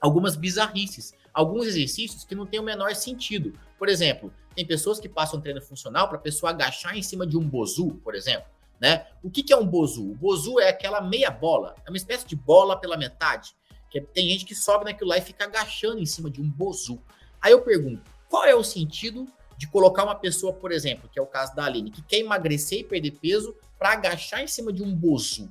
[0.00, 3.52] algumas bizarrices, alguns exercícios que não têm o menor sentido.
[3.78, 7.36] Por exemplo, tem pessoas que passam treino funcional para a pessoa agachar em cima de
[7.36, 8.46] um bozu, por exemplo.
[8.80, 9.06] Né?
[9.22, 10.10] O que, que é um bozu?
[10.10, 13.54] O bozu é aquela meia bola, é uma espécie de bola pela metade.
[13.90, 17.00] Que tem gente que sobe naquilo lá e fica agachando em cima de um bozu.
[17.40, 18.02] Aí eu pergunto,
[18.34, 21.66] qual é o sentido de colocar uma pessoa, por exemplo, que é o caso da
[21.66, 25.48] Aline, que quer emagrecer e perder peso para agachar em cima de um bozu?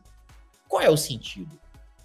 [0.67, 1.57] Qual é o sentido?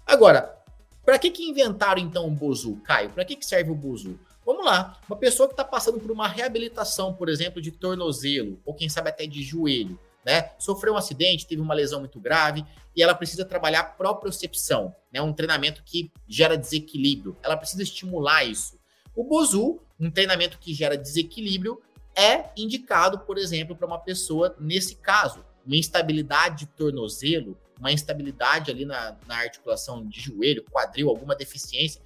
[0.07, 0.57] Agora,
[1.03, 3.09] para que, que inventaram então o bozu, Caio?
[3.09, 4.17] Para que, que serve o bozu?
[4.45, 8.73] Vamos lá, uma pessoa que está passando por uma reabilitação, por exemplo, de tornozelo, ou
[8.73, 10.51] quem sabe até de joelho, né?
[10.57, 12.63] Sofreu um acidente, teve uma lesão muito grave
[12.95, 15.21] e ela precisa trabalhar propriocepção, né?
[15.21, 17.35] Um treinamento que gera desequilíbrio.
[17.43, 18.79] Ela precisa estimular isso.
[19.13, 21.81] O Bozu, um treinamento que gera desequilíbrio,
[22.15, 28.71] é indicado, por exemplo, para uma pessoa nesse caso, uma instabilidade de tornozelo, uma instabilidade
[28.71, 32.01] ali na, na articulação de joelho, quadril, alguma deficiência,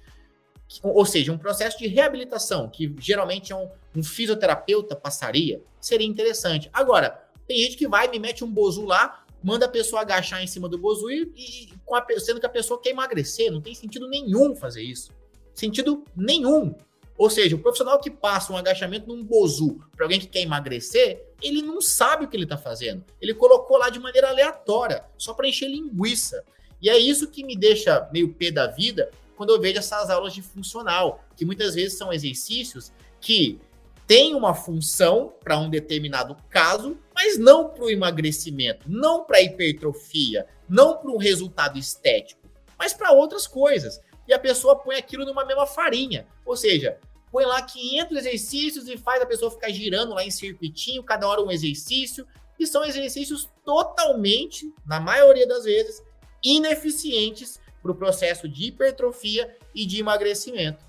[0.82, 6.70] ou seja, um processo de reabilitação, que geralmente é um, um fisioterapeuta passaria, seria interessante.
[6.72, 10.46] Agora, tem gente que vai, me mete um bozu lá, manda a pessoa agachar em
[10.46, 13.52] cima do bozu e, e a, sendo que a pessoa quer emagrecer.
[13.52, 15.12] Não tem sentido nenhum fazer isso.
[15.52, 16.74] Sentido nenhum.
[17.16, 21.24] Ou seja, o profissional que passa um agachamento num bozu para alguém que quer emagrecer,
[21.40, 23.04] ele não sabe o que ele está fazendo.
[23.20, 26.44] Ele colocou lá de maneira aleatória, só para encher linguiça.
[26.82, 30.32] E é isso que me deixa meio pé da vida quando eu vejo essas aulas
[30.32, 33.60] de funcional, que muitas vezes são exercícios que
[34.06, 40.46] têm uma função para um determinado caso, mas não para o emagrecimento, não para hipertrofia,
[40.68, 42.40] não para um resultado estético,
[42.78, 44.00] mas para outras coisas.
[44.26, 46.98] E a pessoa põe aquilo numa mesma farinha, ou seja,
[47.30, 51.42] põe lá 500 exercícios e faz a pessoa ficar girando lá em circuitinho, cada hora
[51.42, 52.26] um exercício,
[52.58, 56.02] e são exercícios totalmente, na maioria das vezes,
[56.42, 60.84] ineficientes para o processo de hipertrofia e de emagrecimento.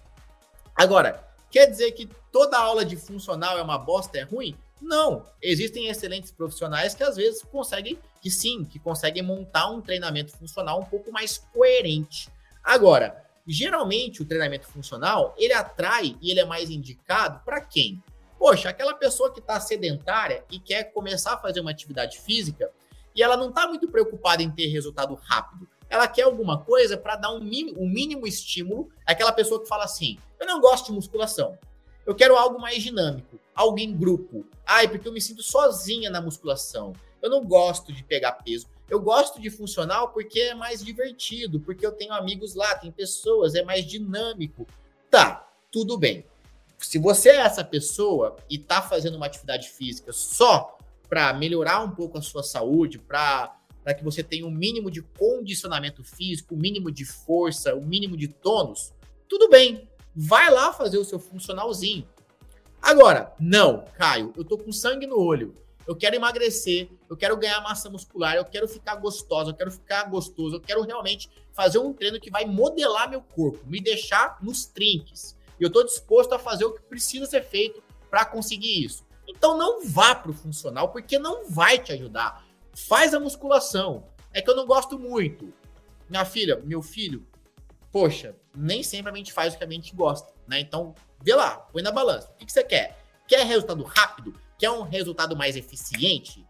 [0.75, 4.55] Agora, quer dizer que toda aula de funcional é uma bosta, é ruim?
[4.81, 10.37] Não, existem excelentes profissionais que às vezes conseguem, que sim, que conseguem montar um treinamento
[10.37, 12.29] funcional um pouco mais coerente.
[12.63, 18.01] Agora, geralmente o treinamento funcional, ele atrai e ele é mais indicado para quem?
[18.37, 22.71] Poxa, aquela pessoa que está sedentária e quer começar a fazer uma atividade física
[23.15, 27.15] e ela não está muito preocupada em ter resultado rápido ela quer alguma coisa para
[27.15, 28.89] dar um mínimo, um mínimo estímulo.
[29.05, 31.57] Aquela pessoa que fala assim: eu não gosto de musculação.
[32.05, 34.45] Eu quero algo mais dinâmico, algo em grupo.
[34.65, 36.93] Ai, porque eu me sinto sozinha na musculação.
[37.21, 38.67] Eu não gosto de pegar peso.
[38.89, 43.55] Eu gosto de funcional porque é mais divertido, porque eu tenho amigos lá, tem pessoas,
[43.55, 44.67] é mais dinâmico.
[45.09, 46.25] Tá, tudo bem.
[46.77, 50.77] Se você é essa pessoa e tá fazendo uma atividade física só
[51.09, 55.03] para melhorar um pouco a sua saúde, para para que você tenha um mínimo de
[55.03, 58.91] condicionamento físico, o um mínimo de força, o um mínimo de tônus,
[59.29, 59.87] tudo bem.
[60.15, 62.07] Vai lá fazer o seu funcionalzinho.
[62.81, 65.53] Agora, não, Caio, eu tô com sangue no olho.
[65.87, 70.03] Eu quero emagrecer, eu quero ganhar massa muscular, eu quero ficar gostosa, eu quero ficar
[70.09, 74.65] gostoso, eu quero realmente fazer um treino que vai modelar meu corpo, me deixar nos
[74.65, 75.37] trinques.
[75.59, 79.05] E eu estou disposto a fazer o que precisa ser feito para conseguir isso.
[79.27, 82.45] Então não vá para o funcional, porque não vai te ajudar.
[82.73, 84.07] Faz a musculação.
[84.33, 85.53] É que eu não gosto muito.
[86.09, 87.25] Minha filha, meu filho,
[87.91, 90.59] poxa, nem sempre a gente faz o que a gente gosta, né?
[90.59, 90.93] Então,
[91.23, 92.29] vê lá, põe na balança.
[92.31, 92.97] O que, que você quer?
[93.27, 94.33] Quer resultado rápido?
[94.65, 96.43] Quer um resultado mais eficiente?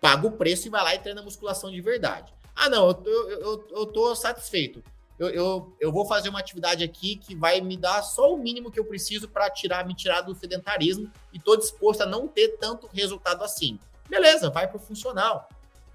[0.00, 2.32] Paga o preço e vai lá e treina musculação de verdade.
[2.54, 4.80] Ah, não, eu, eu, eu, eu tô satisfeito.
[5.18, 8.70] Eu, eu, eu, vou fazer uma atividade aqui que vai me dar só o mínimo
[8.70, 12.58] que eu preciso para tirar, me tirar do sedentarismo e tô disposto a não ter
[12.58, 13.78] tanto resultado assim
[14.12, 15.48] beleza, vai pro funcional,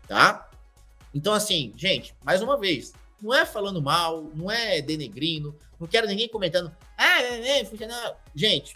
[0.08, 0.50] tá?
[1.14, 6.08] Então, assim, gente, mais uma vez, não é falando mal, não é denegrindo, não quero
[6.08, 8.20] ninguém comentando, ah, é, é, funcional.
[8.36, 8.76] Gente,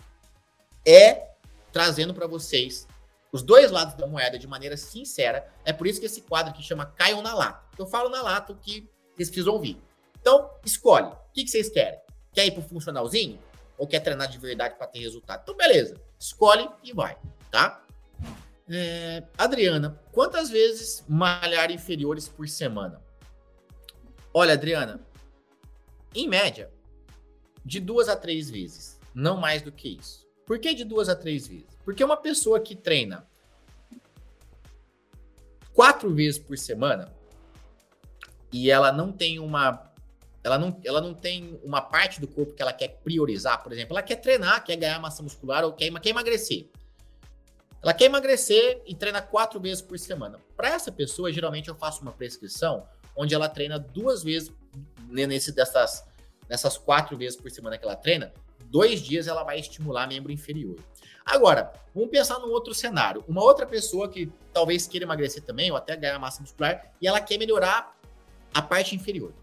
[0.85, 1.30] é
[1.71, 2.87] trazendo para vocês
[3.31, 5.47] os dois lados da moeda de maneira sincera.
[5.63, 7.65] É por isso que esse quadro aqui chama Caiam na Lata.
[7.77, 9.81] Eu falo na lata o que vocês precisam ouvir.
[10.19, 11.07] Então, escolhe.
[11.07, 11.99] O que, que vocês querem?
[12.33, 13.39] Quer ir pro funcionalzinho?
[13.77, 15.41] Ou quer treinar de verdade para ter resultado?
[15.43, 15.95] Então, beleza.
[16.19, 17.17] Escolhe e vai,
[17.49, 17.83] tá?
[18.69, 23.01] É, Adriana, quantas vezes malhar inferiores por semana?
[24.33, 25.01] Olha, Adriana,
[26.13, 26.71] em média,
[27.65, 30.20] de duas a três vezes, não mais do que isso.
[30.51, 31.77] Por que de duas a três vezes?
[31.85, 33.25] Porque uma pessoa que treina
[35.73, 37.09] quatro vezes por semana
[38.51, 39.89] e ela não tem uma
[40.43, 43.93] ela não, ela não tem uma parte do corpo que ela quer priorizar, por exemplo,
[43.93, 46.67] ela quer treinar, quer ganhar massa muscular ou quer, quer emagrecer.
[47.81, 50.37] Ela quer emagrecer e treina quatro vezes por semana.
[50.57, 52.85] Para essa pessoa, geralmente eu faço uma prescrição
[53.15, 54.51] onde ela treina duas vezes
[55.07, 56.03] nesse dessas,
[56.49, 58.33] nessas quatro vezes por semana que ela treina,
[58.71, 60.77] dois dias ela vai estimular membro inferior.
[61.25, 63.23] Agora, vamos pensar num outro cenário.
[63.27, 67.21] Uma outra pessoa que talvez queira emagrecer também, ou até ganhar massa muscular, e ela
[67.21, 67.95] quer melhorar
[68.53, 69.33] a parte inferior.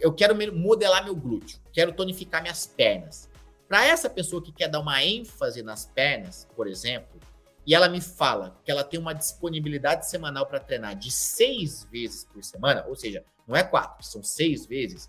[0.00, 3.28] Eu quero modelar meu glúteo, quero tonificar minhas pernas.
[3.68, 7.20] Para essa pessoa que quer dar uma ênfase nas pernas, por exemplo,
[7.66, 12.24] e ela me fala que ela tem uma disponibilidade semanal para treinar de seis vezes
[12.24, 15.08] por semana, ou seja, não é quatro, são seis vezes,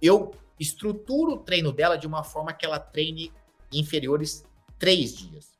[0.00, 3.32] eu estruturo o treino dela de uma forma que ela treine
[3.72, 4.44] inferiores
[4.78, 5.50] três dias.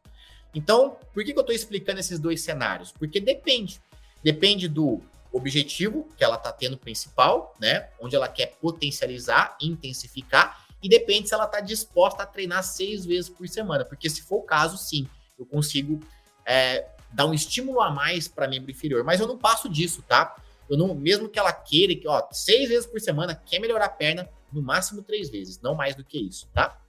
[0.55, 2.93] Então, por que, que eu estou explicando esses dois cenários?
[2.93, 3.81] Porque depende.
[4.23, 5.01] Depende do
[5.33, 7.89] objetivo que ela está tendo principal, né?
[8.01, 13.29] Onde ela quer potencializar, intensificar, e depende se ela está disposta a treinar seis vezes
[13.29, 13.85] por semana.
[13.85, 15.09] Porque se for o caso, sim,
[15.39, 16.01] eu consigo
[16.45, 19.05] é, dar um estímulo a mais para membro inferior.
[19.05, 20.37] Mas eu não passo disso, tá?
[20.71, 23.91] Eu não, mesmo que ela queira, que ó, seis vezes por semana, quer melhorar a
[23.91, 26.81] perna, no máximo três vezes, não mais do que isso, tá?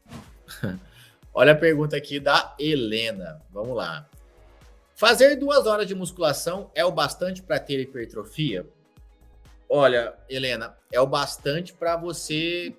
[1.34, 3.41] Olha a pergunta aqui da Helena.
[3.50, 4.08] Vamos lá.
[4.94, 8.70] Fazer duas horas de musculação é o bastante para ter hipertrofia?
[9.67, 12.76] Olha, Helena, é o bastante para você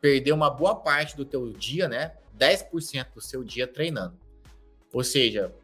[0.00, 2.16] perder uma boa parte do teu dia, né?
[2.36, 4.18] 10% do seu dia treinando.
[4.92, 5.54] Ou seja,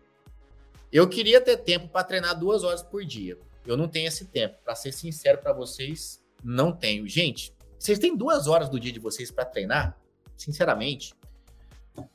[0.93, 3.37] eu queria ter tempo para treinar duas horas por dia.
[3.67, 4.57] Eu não tenho esse tempo.
[4.65, 7.07] Para ser sincero para vocês, não tenho.
[7.09, 9.99] Gente, vocês têm duas horas do dia de vocês para treinar?
[10.37, 11.15] Sinceramente,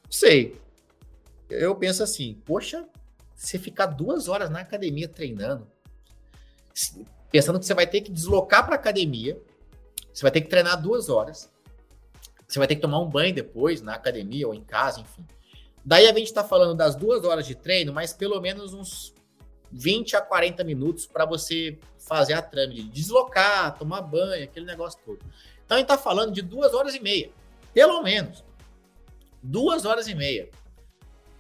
[0.10, 0.60] sei.
[1.50, 2.88] Eu penso assim, poxa,
[3.36, 5.68] você ficar duas horas na academia treinando,
[7.32, 9.42] pensando que você vai ter que deslocar para academia,
[10.14, 11.52] você vai ter que treinar duas horas,
[12.48, 15.26] você vai ter que tomar um banho depois na academia ou em casa, enfim.
[15.84, 19.14] Daí a gente está falando das duas horas de treino, mas pelo menos uns
[19.72, 25.20] 20 a 40 minutos para você fazer a trâmite, deslocar, tomar banho, aquele negócio todo.
[25.66, 27.32] Então a gente está falando de duas horas e meia,
[27.74, 28.44] pelo menos.
[29.42, 30.50] Duas horas e meia.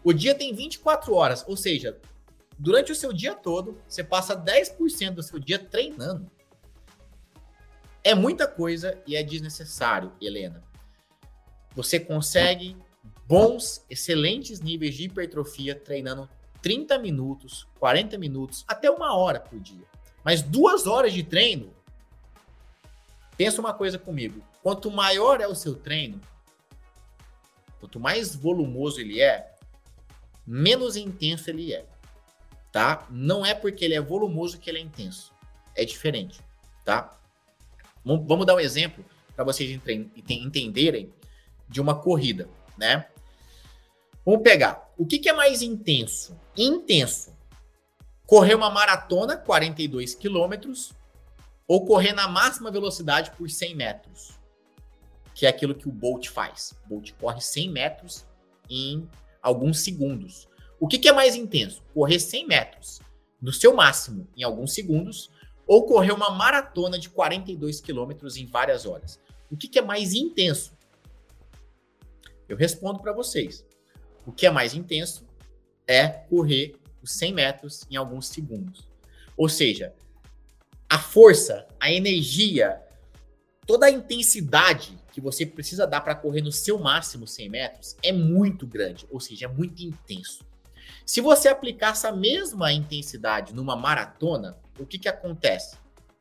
[0.03, 1.99] O dia tem 24 horas, ou seja,
[2.57, 6.29] durante o seu dia todo, você passa 10% do seu dia treinando.
[8.03, 10.63] É muita coisa e é desnecessário, Helena.
[11.75, 12.75] Você consegue
[13.27, 16.27] bons, excelentes níveis de hipertrofia treinando
[16.61, 19.85] 30 minutos, 40 minutos, até uma hora por dia.
[20.23, 21.73] Mas duas horas de treino,
[23.35, 26.21] pensa uma coisa comigo: quanto maior é o seu treino,
[27.79, 29.55] quanto mais volumoso ele é,
[30.45, 31.85] menos intenso ele é,
[32.71, 33.07] tá?
[33.09, 35.33] Não é porque ele é volumoso que ele é intenso,
[35.75, 36.39] é diferente,
[36.85, 37.17] tá?
[38.03, 39.03] Vamos dar um exemplo
[39.35, 39.79] para vocês
[40.27, 41.13] entenderem
[41.67, 43.07] de uma corrida, né?
[44.25, 44.90] Vamos pegar.
[45.01, 46.39] O que, que é mais intenso?
[46.55, 47.35] Intenso.
[48.27, 50.93] Correr uma maratona, 42 quilômetros,
[51.67, 54.39] ou correr na máxima velocidade por 100 metros,
[55.33, 56.75] que é aquilo que o Bolt faz.
[56.85, 58.27] O Bolt corre 100 metros
[58.69, 59.09] em
[59.41, 60.47] alguns segundos.
[60.79, 61.81] O que, que é mais intenso?
[61.95, 62.99] Correr 100 metros
[63.41, 65.31] no seu máximo em alguns segundos
[65.65, 69.19] ou correr uma maratona de 42 quilômetros em várias horas?
[69.49, 70.77] O que, que é mais intenso?
[72.47, 73.65] Eu respondo para vocês.
[74.25, 75.25] O que é mais intenso
[75.87, 78.87] é correr os 100 metros em alguns segundos.
[79.35, 79.93] Ou seja,
[80.89, 82.81] a força, a energia,
[83.65, 88.11] toda a intensidade que você precisa dar para correr no seu máximo 100 metros é
[88.11, 90.45] muito grande, ou seja, é muito intenso.
[91.05, 95.75] Se você aplicar essa mesma intensidade numa maratona, o que, que acontece?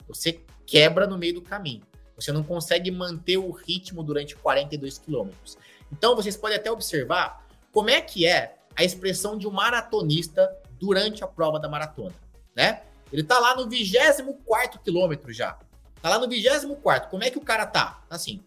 [0.08, 1.82] Você quebra no meio do caminho.
[2.16, 5.56] Você não consegue manter o ritmo durante 42 quilômetros.
[5.92, 11.22] Então, vocês podem até observar como é que é a expressão de um maratonista durante
[11.22, 12.14] a prova da maratona,
[12.54, 12.83] né?
[13.12, 15.59] Ele tá lá no 24 quilômetro já.
[16.00, 17.11] Tá lá no 24.
[17.11, 18.02] Como é que o cara tá?
[18.09, 18.42] Tá assim.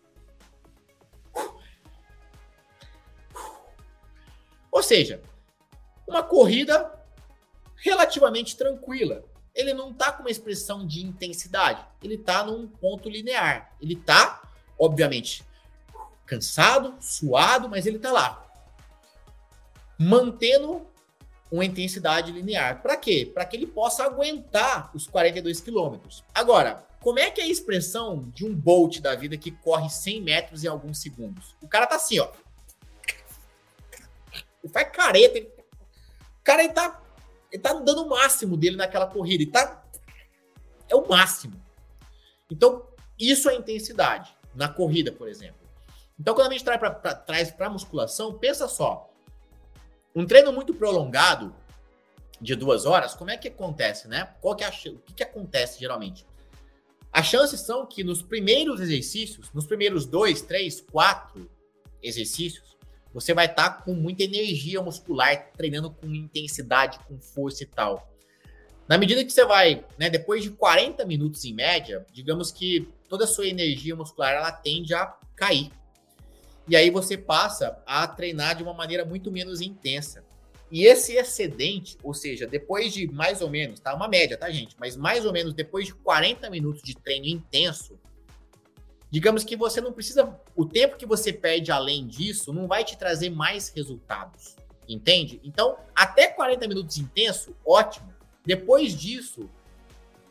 [4.72, 5.22] Ou seja,
[6.08, 6.92] uma corrida
[7.76, 9.24] relativamente tranquila.
[9.54, 11.86] Ele não tá com uma expressão de intensidade.
[12.02, 13.76] Ele tá num ponto linear.
[13.80, 14.42] Ele tá,
[14.80, 15.46] obviamente,
[16.26, 18.44] cansado, suado, mas ele tá lá.
[20.04, 20.88] Mantendo
[21.52, 22.82] uma intensidade linear.
[22.82, 23.30] Para quê?
[23.32, 26.24] Para que ele possa aguentar os 42 quilômetros.
[26.34, 30.22] Agora, como é que é a expressão de um Bolt da vida que corre 100
[30.22, 31.56] metros em alguns segundos?
[31.62, 32.32] O cara tá assim, ó.
[34.64, 35.38] Ele faz careta.
[35.38, 35.48] Ele...
[35.48, 37.02] O cara ele tá,
[37.52, 39.44] ele tá dando o máximo dele naquela corrida.
[39.44, 39.84] Ele tá.
[40.90, 41.62] É o máximo.
[42.50, 42.88] Então,
[43.20, 44.36] isso é intensidade.
[44.56, 45.62] Na corrida, por exemplo.
[46.20, 46.66] Então, quando a gente
[47.26, 49.13] traz para musculação, pensa só.
[50.16, 51.56] Um treino muito prolongado,
[52.44, 54.36] de duas horas, como é que acontece, né?
[54.42, 56.26] Qual que é a, o que, que acontece geralmente?
[57.12, 61.50] As chances são que nos primeiros exercícios, nos primeiros dois, três, quatro
[62.02, 62.76] exercícios,
[63.14, 68.12] você vai estar tá com muita energia muscular, treinando com intensidade, com força e tal.
[68.88, 73.24] Na medida que você vai, né, depois de 40 minutos em média, digamos que toda
[73.24, 75.72] a sua energia muscular ela tende a cair.
[76.68, 80.24] E aí você passa a treinar de uma maneira muito menos intensa.
[80.72, 83.94] E esse excedente, ou seja, depois de mais ou menos, tá?
[83.94, 84.76] Uma média, tá, gente?
[84.80, 88.00] Mas mais ou menos depois de 40 minutos de treino intenso,
[89.12, 90.36] digamos que você não precisa.
[90.56, 94.56] O tempo que você perde além disso não vai te trazer mais resultados.
[94.88, 95.40] Entende?
[95.44, 98.12] Então, até 40 minutos intenso, ótimo.
[98.46, 99.50] Depois disso,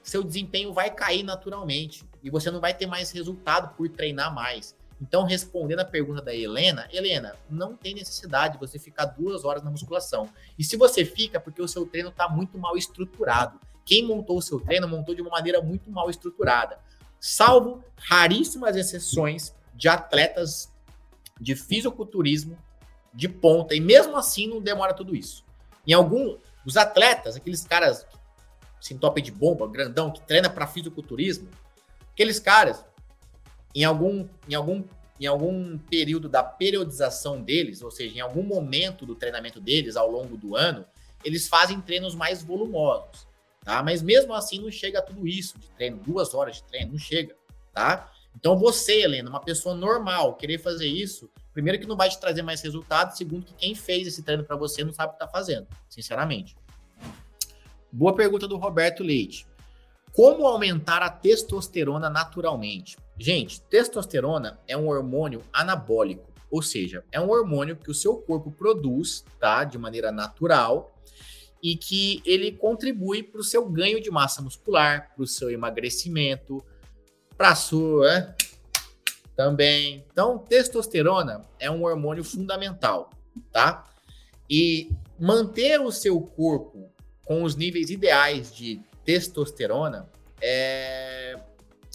[0.02, 4.76] seu desempenho vai cair naturalmente e você não vai ter mais resultado por treinar mais.
[5.02, 9.60] Então, respondendo a pergunta da Helena, Helena, não tem necessidade de você ficar duas horas
[9.60, 10.28] na musculação.
[10.56, 13.58] E se você fica, porque o seu treino está muito mal estruturado.
[13.84, 16.78] Quem montou o seu treino montou de uma maneira muito mal estruturada.
[17.18, 20.72] Salvo raríssimas exceções de atletas
[21.40, 22.56] de fisiculturismo
[23.12, 23.74] de ponta.
[23.74, 25.44] E mesmo assim não demora tudo isso.
[25.84, 28.06] Em algum os atletas, aqueles caras
[28.80, 31.48] sem top de bomba, grandão, que treina para fisiculturismo,
[32.12, 32.84] aqueles caras
[33.74, 34.84] em algum, em algum
[35.20, 40.10] em algum período da periodização deles, ou seja, em algum momento do treinamento deles ao
[40.10, 40.84] longo do ano,
[41.24, 43.28] eles fazem treinos mais volumosos,
[43.64, 43.84] tá?
[43.84, 46.98] Mas mesmo assim não chega a tudo isso de treino, duas horas de treino, não
[46.98, 47.36] chega,
[47.72, 48.10] tá?
[48.34, 52.42] Então você, Helena, uma pessoa normal, querer fazer isso, primeiro que não vai te trazer
[52.42, 55.28] mais resultado, segundo que quem fez esse treino para você não sabe o que tá
[55.28, 56.56] fazendo, sinceramente.
[57.92, 59.46] Boa pergunta do Roberto Leite.
[60.12, 62.96] Como aumentar a testosterona naturalmente?
[63.18, 68.50] Gente, testosterona é um hormônio anabólico, ou seja, é um hormônio que o seu corpo
[68.50, 70.94] produz, tá, de maneira natural,
[71.62, 76.64] e que ele contribui para o seu ganho de massa muscular, para o seu emagrecimento,
[77.36, 78.34] para sua é,
[79.36, 80.04] também.
[80.10, 83.10] Então, testosterona é um hormônio fundamental,
[83.52, 83.88] tá?
[84.50, 86.90] E manter o seu corpo
[87.24, 90.10] com os níveis ideais de testosterona
[90.40, 91.11] é,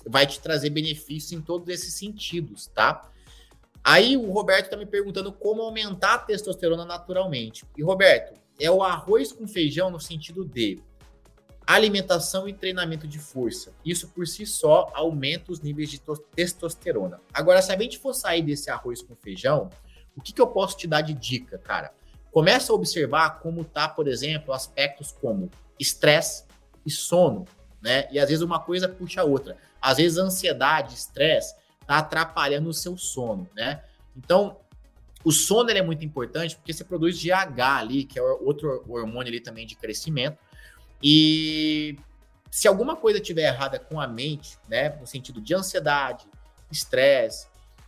[0.09, 3.09] vai te trazer benefícios em todos esses sentidos, tá?
[3.83, 7.65] Aí o Roberto está me perguntando como aumentar a testosterona naturalmente.
[7.77, 10.81] E Roberto, é o arroz com feijão no sentido de
[11.65, 13.73] alimentação e treinamento de força.
[13.85, 16.01] Isso por si só aumenta os níveis de
[16.33, 17.21] testosterona.
[17.33, 19.69] Agora, se a gente for sair desse arroz com feijão,
[20.15, 21.93] o que, que eu posso te dar de dica, cara?
[22.31, 25.49] Começa a observar como tá, por exemplo, aspectos como
[25.79, 26.47] estresse,
[26.87, 27.45] e sono,
[27.81, 28.07] né?
[28.09, 29.57] E às vezes uma coisa puxa a outra.
[29.81, 31.55] Às vezes ansiedade, estresse
[31.85, 33.81] tá atrapalhando o seu sono, né?
[34.15, 34.57] Então,
[35.23, 39.39] o sono é muito importante porque você produz GH ali, que é outro hormônio ali
[39.39, 40.37] também de crescimento.
[41.01, 41.97] E
[42.49, 46.25] se alguma coisa tiver errada com a mente, né, no sentido de ansiedade,
[46.71, 47.47] estresse,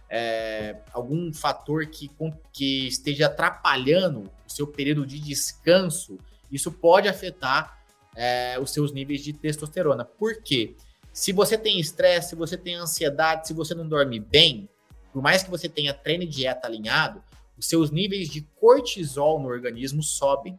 [0.09, 2.09] é, algum fator que,
[2.51, 6.17] que esteja atrapalhando o seu período de descanso,
[6.51, 7.79] isso pode afetar
[8.15, 10.03] é, os seus níveis de testosterona.
[10.03, 10.75] Por quê?
[11.19, 14.69] Se você tem estresse, se você tem ansiedade, se você não dorme bem,
[15.11, 17.21] por mais que você tenha treino e dieta alinhado,
[17.57, 20.57] os seus níveis de cortisol no organismo sobem.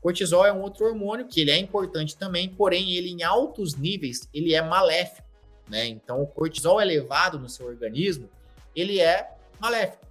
[0.00, 4.28] Cortisol é um outro hormônio que ele é importante também, porém ele em altos níveis
[4.34, 5.28] ele é maléfico,
[5.68, 5.86] né?
[5.86, 8.28] Então o cortisol elevado no seu organismo
[8.74, 10.04] ele é maléfico.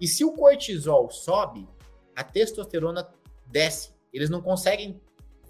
[0.00, 1.68] E se o cortisol sobe,
[2.16, 3.08] a testosterona
[3.46, 3.92] desce.
[4.12, 5.00] Eles não conseguem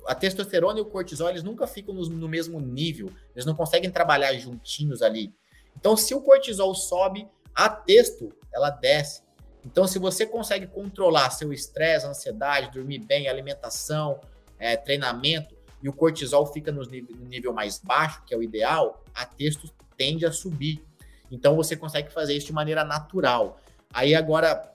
[0.06, 3.90] a testosterona e o cortisol, eles nunca ficam no, no, mesmo nível, eles não conseguem
[3.90, 5.34] trabalhar juntinhos ali.
[5.76, 9.22] Então, se o cortisol sobe, a testo, ela desce.
[9.64, 14.20] Então, se você consegue controlar seu estresse, ansiedade, dormir bem, alimentação,
[14.58, 19.26] é, treinamento, e o cortisol fica no nível, mais baixo, que é o ideal, a
[19.26, 20.84] testo tende a subir.
[21.30, 23.60] Então, você consegue fazer isso de maneira natural.
[23.92, 24.70] Aí, agora,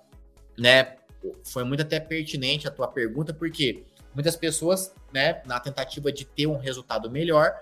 [0.57, 0.97] né,
[1.45, 3.85] foi muito até pertinente a tua pergunta, porque
[4.17, 7.55] muitas pessoas, né, na tentativa de ter um resultado melhor,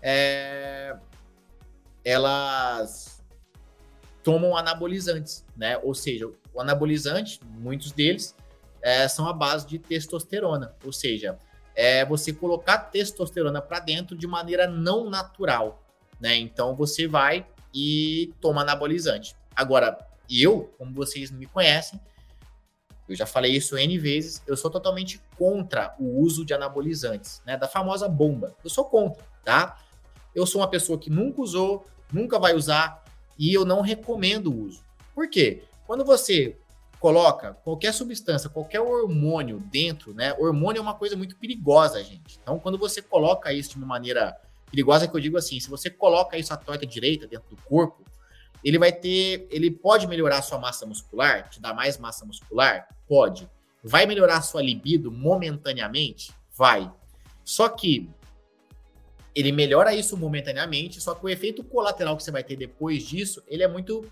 [0.00, 0.96] é,
[2.04, 3.20] elas
[4.22, 5.76] tomam anabolizantes, né?
[5.78, 8.32] Ou seja, o anabolizante, muitos deles,
[8.80, 11.36] é, são a base de testosterona, ou seja,
[11.74, 15.82] é você colocar testosterona para dentro de maneira não natural,
[16.20, 16.36] né?
[16.36, 17.44] Então você vai
[17.74, 19.34] e toma anabolizante.
[19.56, 19.98] Agora,
[20.30, 22.00] eu, como vocês me conhecem,
[23.08, 27.56] eu já falei isso N vezes, eu sou totalmente contra o uso de anabolizantes, né?
[27.56, 28.54] Da famosa bomba.
[28.62, 29.78] Eu sou contra, tá?
[30.34, 33.04] Eu sou uma pessoa que nunca usou, nunca vai usar
[33.38, 34.82] e eu não recomendo o uso.
[35.14, 35.62] Por quê?
[35.86, 36.56] Quando você
[37.00, 40.34] coloca qualquer substância, qualquer hormônio dentro, né?
[40.34, 42.38] Hormônio é uma coisa muito perigosa, gente.
[42.42, 44.36] Então, quando você coloca isso de uma maneira
[44.70, 48.04] perigosa, que eu digo assim, se você coloca isso à torta direita dentro do corpo,
[48.64, 52.88] ele vai ter, ele pode melhorar a sua massa muscular, te dar mais massa muscular?
[53.06, 53.48] Pode.
[53.82, 56.32] Vai melhorar a sua libido momentaneamente?
[56.56, 56.90] Vai.
[57.44, 58.10] Só que
[59.34, 63.42] ele melhora isso momentaneamente, só que o efeito colateral que você vai ter depois disso,
[63.46, 64.10] ele é muito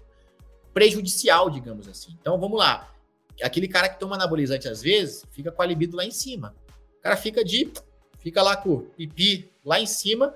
[0.72, 2.16] prejudicial, digamos assim.
[2.20, 2.92] Então vamos lá.
[3.42, 6.55] Aquele cara que toma anabolizante às vezes fica com a libido lá em cima.
[6.99, 7.72] O cara fica de.
[8.20, 10.34] Fica lá com o pipi lá em cima,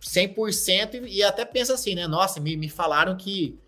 [0.00, 2.06] 100%, e, e até pensa assim, né?
[2.06, 3.58] Nossa, me, me falaram que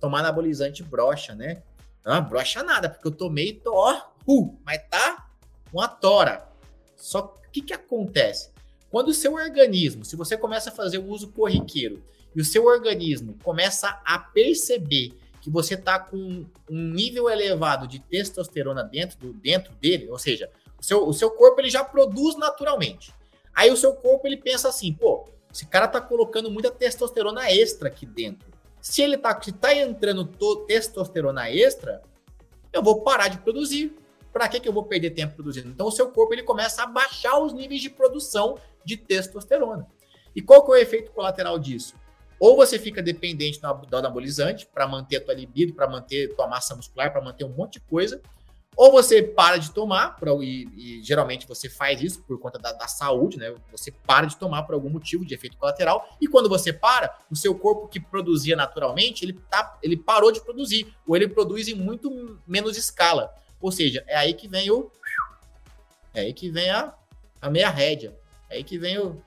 [0.00, 1.62] tomar anabolizante brocha, né?
[2.04, 5.28] Não, brocha nada, porque eu tomei, tô, ó, uh, mas tá
[5.72, 6.48] uma tora.
[6.96, 8.50] Só que o que, que acontece?
[8.90, 12.02] Quando o seu organismo, se você começa a fazer o uso corriqueiro,
[12.34, 17.98] e o seu organismo começa a perceber que você está com um nível elevado de
[17.98, 22.36] testosterona dentro, do, dentro dele, ou seja, o seu, o seu corpo ele já produz
[22.36, 23.12] naturalmente.
[23.54, 27.88] Aí o seu corpo ele pensa assim, pô, esse cara tá colocando muita testosterona extra
[27.88, 28.48] aqui dentro.
[28.80, 30.24] Se ele tá, se tá entrando
[30.66, 32.02] testosterona extra,
[32.72, 33.94] eu vou parar de produzir.
[34.32, 35.68] Para que, que eu vou perder tempo produzindo?
[35.68, 39.88] Então o seu corpo ele começa a baixar os níveis de produção de testosterona.
[40.34, 41.94] E qual que é o efeito colateral disso?
[42.38, 46.76] Ou você fica dependente do anabolizante para manter a tua libido, para manter tua massa
[46.76, 48.22] muscular, para manter um monte de coisa,
[48.76, 52.72] ou você para de tomar, pra, e, e, geralmente você faz isso por conta da,
[52.72, 53.54] da, saúde, né?
[53.72, 57.36] Você para de tomar por algum motivo de efeito colateral, e quando você para, o
[57.36, 61.74] seu corpo que produzia naturalmente, ele, tá, ele parou de produzir, ou ele produz em
[61.74, 63.34] muito menos escala.
[63.60, 64.90] Ou seja, é aí que vem o.
[66.14, 66.94] É aí que vem a,
[67.40, 68.16] a meia rédea.
[68.48, 69.22] É aí que vem o,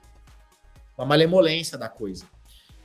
[0.98, 2.26] a malemolência da coisa.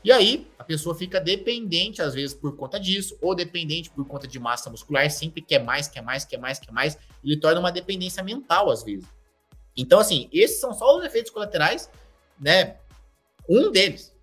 [0.04, 4.28] E aí, a pessoa fica dependente, às vezes, por conta disso, ou dependente por conta
[4.28, 6.98] de massa muscular, sempre quer mais, quer mais, quer mais, quer mais.
[7.24, 9.06] Ele torna uma dependência mental, às vezes.
[9.76, 11.90] Então, assim, esses são só os efeitos colaterais,
[12.40, 12.78] né?
[13.48, 14.16] Um deles.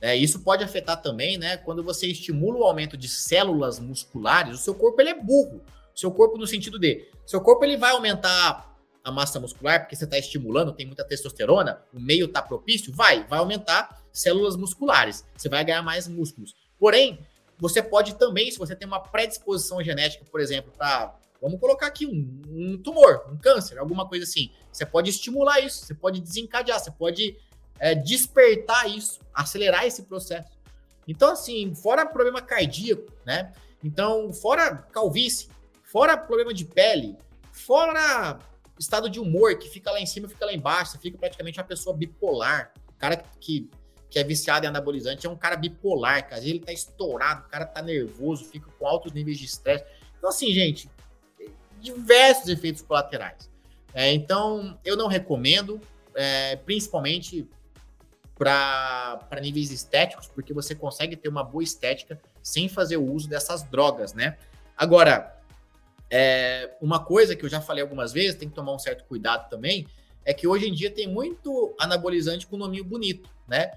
[0.00, 1.56] É, isso pode afetar também, né?
[1.56, 5.62] Quando você estimula o aumento de células musculares, o seu corpo ele é burro.
[5.94, 8.72] O seu corpo no sentido de, seu corpo ele vai aumentar
[9.04, 13.24] a massa muscular, porque você está estimulando, tem muita testosterona, o meio está propício, vai,
[13.26, 16.54] vai aumentar células musculares, você vai ganhar mais músculos.
[16.78, 17.18] Porém,
[17.58, 22.06] você pode também, se você tem uma predisposição genética, por exemplo, para, vamos colocar aqui
[22.06, 26.78] um, um, tumor, um câncer, alguma coisa assim, você pode estimular isso, você pode desencadear,
[26.78, 27.36] você pode
[27.78, 30.50] é, despertar isso, acelerar esse processo.
[31.06, 33.52] Então, assim, fora problema cardíaco, né?
[33.82, 35.48] Então, fora calvície,
[35.84, 37.16] fora problema de pele,
[37.50, 38.38] fora
[38.78, 41.66] estado de humor que fica lá em cima, fica lá embaixo, você fica praticamente uma
[41.66, 42.72] pessoa bipolar.
[42.98, 43.68] Cara que,
[44.12, 46.44] que é viciado em anabolizante é um cara bipolar, cara.
[46.44, 49.86] Ele tá estourado, o cara tá nervoso, fica com altos níveis de estresse.
[50.18, 50.86] Então, assim, gente,
[51.80, 53.50] diversos efeitos colaterais.
[53.94, 55.80] É, então, eu não recomendo,
[56.14, 57.48] é, principalmente
[58.36, 63.62] para níveis estéticos, porque você consegue ter uma boa estética sem fazer o uso dessas
[63.62, 64.36] drogas, né?
[64.76, 65.40] Agora,
[66.10, 69.48] é, uma coisa que eu já falei algumas vezes, tem que tomar um certo cuidado
[69.48, 69.86] também,
[70.22, 73.72] é que hoje em dia tem muito anabolizante com nome bonito, né?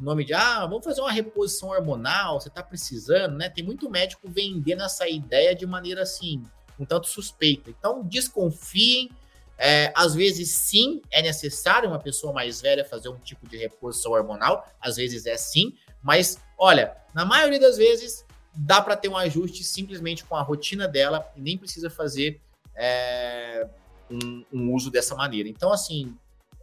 [0.00, 3.48] O nome de, ah, vamos fazer uma reposição hormonal, você tá precisando, né?
[3.48, 6.42] Tem muito médico vendendo essa ideia de maneira assim,
[6.78, 7.70] um tanto suspeita.
[7.70, 9.10] Então, desconfiem.
[9.58, 14.12] É, às vezes, sim, é necessário uma pessoa mais velha fazer um tipo de reposição
[14.12, 18.24] hormonal, às vezes é sim, mas olha, na maioria das vezes
[18.54, 22.40] dá para ter um ajuste simplesmente com a rotina dela e nem precisa fazer
[22.74, 23.68] é,
[24.10, 25.48] um, um, uso dessa maneira.
[25.48, 26.16] Então, assim,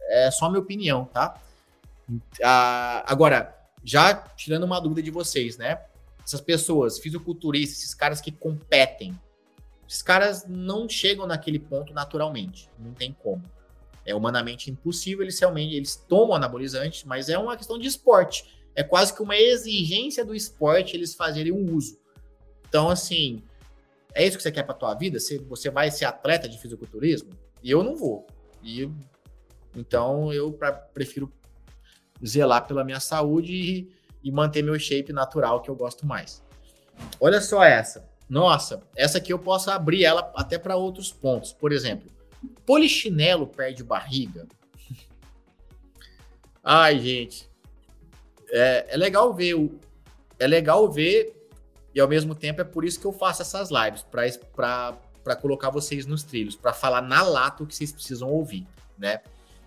[0.08, 1.40] é só minha opinião, tá?
[2.42, 5.82] Ah, agora, já tirando uma dúvida de vocês, né?
[6.24, 9.18] Essas pessoas, fisiculturistas, esses caras que competem,
[9.88, 13.42] esses caras não chegam naquele ponto naturalmente, não tem como.
[14.04, 18.44] É humanamente impossível, eles realmente eles tomam anabolizante, mas é uma questão de esporte
[18.74, 21.98] é quase que uma exigência do esporte eles fazerem um uso.
[22.68, 23.42] Então, assim,
[24.14, 25.18] é isso que você quer para tua vida?
[25.18, 27.30] Você, você vai ser atleta de fisiculturismo?
[27.62, 28.26] E eu não vou.
[28.62, 28.88] E
[29.76, 31.32] então eu pra, prefiro
[32.26, 33.92] zelar pela minha saúde e,
[34.22, 36.42] e manter meu shape natural que eu gosto mais.
[37.20, 38.08] Olha só essa.
[38.28, 41.52] Nossa, essa aqui eu posso abrir ela até para outros pontos.
[41.52, 42.10] Por exemplo,
[42.64, 44.46] polichinelo perde barriga.
[46.62, 47.50] Ai, gente
[48.50, 49.78] é, é legal ver o,
[50.38, 51.36] é legal ver
[51.94, 56.06] e ao mesmo tempo é por isso que eu faço essas lives para colocar vocês
[56.06, 58.66] nos trilhos, para falar na lata o que vocês precisam ouvir,
[58.98, 59.20] né?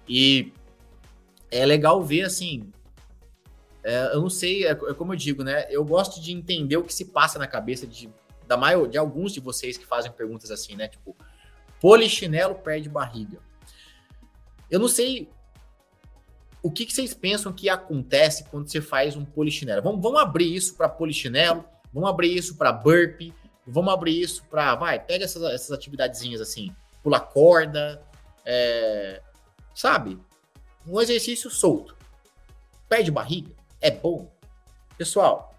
[0.07, 0.53] E
[1.59, 2.71] é legal ver assim.
[3.83, 5.67] É, eu não sei, é, é, como eu digo, né?
[5.69, 8.09] Eu gosto de entender o que se passa na cabeça de,
[8.47, 10.87] da maior, de alguns de vocês que fazem perguntas assim, né?
[10.87, 11.15] Tipo,
[11.79, 13.39] polichinelo perde barriga.
[14.71, 15.29] Eu não sei
[16.63, 19.81] o que, que, vocês pensam que acontece quando você faz um polichinelo?
[19.81, 23.33] Vamos, vamos abrir isso para polichinelo, vamos abrir isso para burpee,
[23.67, 26.73] vamos abrir isso para, vai, pega essas, essas atividadezinhas assim,
[27.03, 28.01] pula corda,
[28.45, 29.21] é,
[29.75, 30.17] sabe?
[30.87, 31.95] Um exercício solto.
[32.89, 34.31] Perde barriga, é bom.
[34.97, 35.53] Pessoal,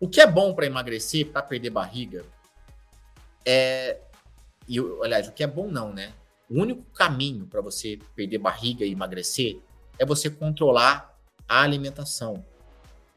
[0.00, 2.24] O que é bom para emagrecer, para perder barriga,
[3.44, 3.98] é.
[4.68, 6.12] E, aliás, o que é bom não, né?
[6.48, 9.58] O único caminho para você perder barriga e emagrecer
[9.98, 11.18] é você controlar
[11.48, 12.44] a alimentação.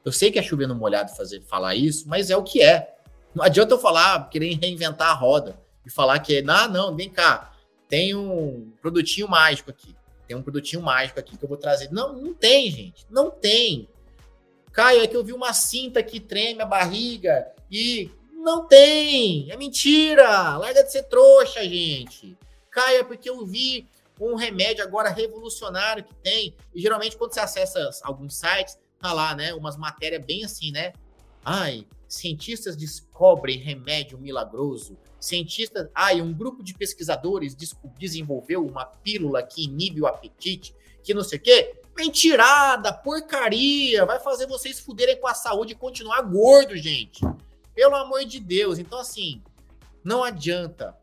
[0.03, 2.95] Eu sei que é chovendo molhado fazer, falar isso, mas é o que é.
[3.35, 7.53] Não adianta eu falar, querer reinventar a roda e falar que, ah, não, vem cá,
[7.87, 9.95] tem um produtinho mágico aqui.
[10.31, 11.91] Tem um produtinho mágico aqui que eu vou trazer.
[11.91, 13.05] Não, não tem, gente.
[13.09, 13.89] Não tem.
[14.71, 19.51] Caio, é que eu vi uma cinta que treme a barriga e não tem.
[19.51, 20.55] É mentira.
[20.55, 22.37] Larga de ser trouxa, gente.
[22.69, 23.89] Caio, é porque eu vi
[24.21, 26.55] um remédio agora revolucionário que tem.
[26.73, 29.53] E geralmente quando você acessa alguns sites, tá lá, né?
[29.53, 30.93] Umas matérias bem assim, né?
[31.43, 34.97] Ai, cientistas descobrem remédio milagroso.
[35.21, 37.55] Cientistas, ai, um grupo de pesquisadores
[37.95, 41.75] desenvolveu uma pílula que inibe o apetite, que não sei o quê.
[41.95, 47.21] Mentirada, porcaria, vai fazer vocês fuderem com a saúde e continuar gordo, gente.
[47.75, 48.79] Pelo amor de Deus.
[48.79, 49.43] Então, assim,
[50.03, 50.97] não adianta.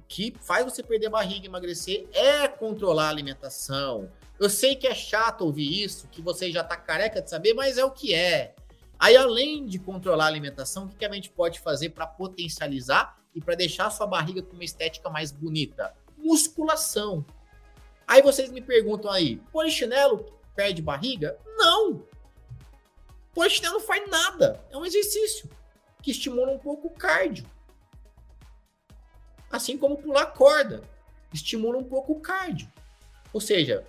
[0.00, 4.10] O que faz você perder barriga e emagrecer é controlar a alimentação.
[4.38, 7.78] Eu sei que é chato ouvir isso, que você já tá careca de saber, mas
[7.78, 8.54] é o que é.
[8.98, 13.40] Aí, além de controlar a alimentação, o que a gente pode fazer para potencializar e
[13.40, 15.94] para deixar a sua barriga com uma estética mais bonita?
[16.16, 17.24] Musculação.
[18.06, 21.38] Aí vocês me perguntam aí, polichinelo perde barriga?
[21.56, 22.06] Não!
[23.34, 24.64] Polichinelo faz nada.
[24.70, 25.50] É um exercício
[26.00, 27.46] que estimula um pouco o cardio.
[29.50, 30.82] Assim como pular corda,
[31.32, 32.70] estimula um pouco o cardio.
[33.32, 33.84] Ou seja,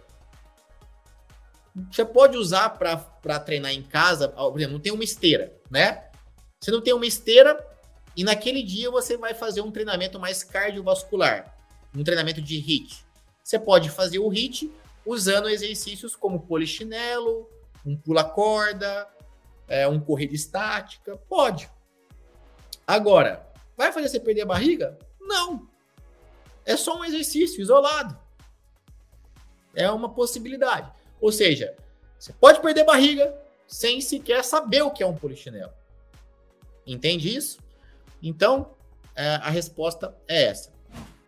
[1.91, 6.09] você pode usar para treinar em casa, por exemplo, não tem uma esteira, né?
[6.59, 7.65] Você não tem uma esteira
[8.15, 11.53] e naquele dia você vai fazer um treinamento mais cardiovascular,
[11.93, 13.05] um treinamento de HIIT.
[13.43, 14.71] Você pode fazer o HIIT
[15.05, 17.49] usando exercícios como polichinelo,
[17.86, 19.07] um pula-corda,
[19.67, 21.17] é, um corrida estática.
[21.30, 21.69] Pode.
[22.88, 23.45] Agora,
[23.76, 24.97] vai fazer você perder a barriga?
[25.19, 25.67] Não.
[26.65, 28.17] É só um exercício isolado.
[29.76, 30.89] É uma possibilidade.
[31.20, 31.76] Ou seja,
[32.18, 33.36] você pode perder barriga
[33.68, 35.72] sem sequer saber o que é um polichinelo.
[36.86, 37.59] Entende isso?
[38.22, 38.76] Então,
[39.16, 40.74] é, a resposta é essa.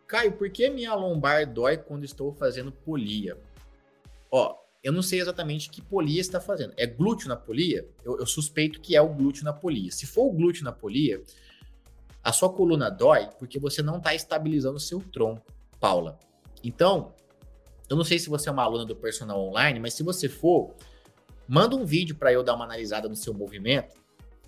[0.07, 3.37] Caio, por que minha lombar dói quando estou fazendo polia?
[4.31, 6.73] Ó, eu não sei exatamente que polia está fazendo.
[6.77, 7.87] É glúteo na polia?
[8.03, 9.91] Eu, eu, suspeito que é o glúteo na polia.
[9.91, 11.21] Se for o glúteo na polia,
[12.23, 15.45] a sua coluna dói porque você não está estabilizando o seu tronco,
[15.79, 16.17] Paula.
[16.63, 17.13] Então,
[17.89, 20.75] eu não sei se você é uma aluna do personal online, mas se você for,
[21.47, 23.95] manda um vídeo para eu dar uma analisada no seu movimento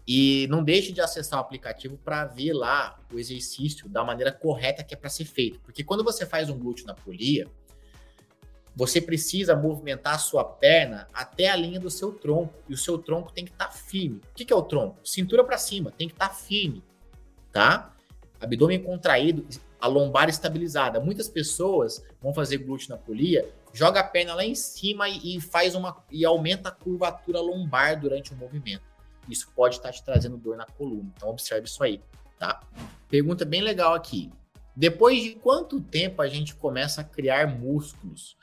[0.08, 4.84] e não deixe de acessar o aplicativo para ver lá o exercício da maneira correta
[4.84, 5.60] que é para ser feito.
[5.60, 7.48] Porque quando você faz um glúteo na polia,
[8.76, 12.54] você precisa movimentar a sua perna até a linha do seu tronco.
[12.68, 14.22] E o seu tronco tem que estar tá firme.
[14.32, 14.98] O que, que é o tronco?
[15.04, 16.84] Cintura para cima, tem que estar tá firme.
[17.52, 17.94] Tá?
[18.40, 19.46] Abdômen contraído,
[19.80, 21.00] a lombar estabilizada.
[21.00, 25.42] Muitas pessoas vão fazer glúteo na polia, joga a perna lá em cima e, e
[25.42, 28.84] faz uma e aumenta a curvatura lombar durante o movimento.
[29.30, 31.12] Isso pode estar te trazendo dor na coluna.
[31.16, 32.02] Então observe isso aí,
[32.38, 32.62] tá?
[33.08, 34.32] Pergunta bem legal aqui.
[34.76, 38.38] Depois de quanto tempo a gente começa a criar músculos?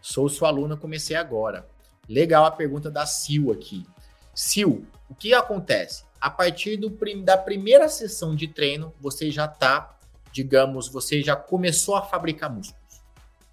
[0.00, 1.68] Sou sua aluna, comecei agora.
[2.08, 3.86] Legal a pergunta da Sil aqui.
[4.34, 6.04] Sil, o que acontece?
[6.20, 6.90] A partir do,
[7.22, 9.98] da primeira sessão de treino, você já está,
[10.32, 13.02] digamos, você já começou a fabricar músculos,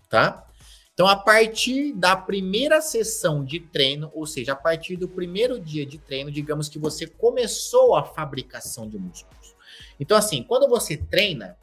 [0.09, 0.47] tá?
[0.97, 5.85] Então, a partir da primeira sessão de treino, ou seja, a partir do primeiro dia
[5.85, 9.55] de treino, digamos que você começou a fabricação de músculos.
[9.99, 11.55] Então, assim, quando você treina,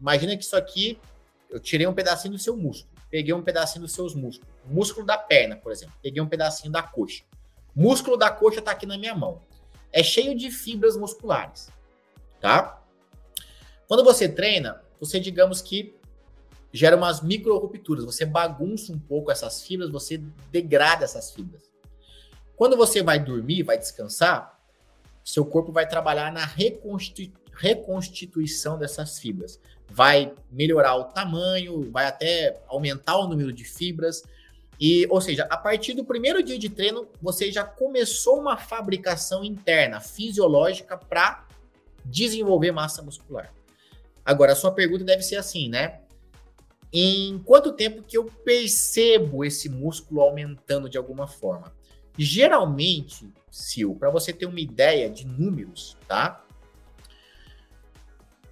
[0.00, 0.98] imagina que isso aqui,
[1.48, 5.16] eu tirei um pedacinho do seu músculo, peguei um pedacinho dos seus músculos, músculo da
[5.16, 7.22] perna, por exemplo, peguei um pedacinho da coxa.
[7.76, 9.40] músculo da coxa está aqui na minha mão.
[9.92, 11.70] É cheio de fibras musculares,
[12.40, 12.81] tá?
[13.92, 15.94] Quando você treina, você digamos que
[16.72, 18.06] gera umas micro rupturas.
[18.06, 20.16] Você bagunça um pouco essas fibras, você
[20.50, 21.70] degrada essas fibras.
[22.56, 24.58] Quando você vai dormir, vai descansar,
[25.22, 29.60] seu corpo vai trabalhar na reconstitu reconstituição dessas fibras.
[29.90, 34.22] Vai melhorar o tamanho, vai até aumentar o número de fibras.
[34.80, 39.44] E, ou seja, a partir do primeiro dia de treino, você já começou uma fabricação
[39.44, 41.46] interna, fisiológica, para
[42.06, 43.52] desenvolver massa muscular.
[44.24, 46.02] Agora, a sua pergunta deve ser assim, né?
[46.92, 51.72] em quanto tempo que eu percebo esse músculo aumentando de alguma forma?
[52.18, 56.44] Geralmente, Sil, para você ter uma ideia de números, tá?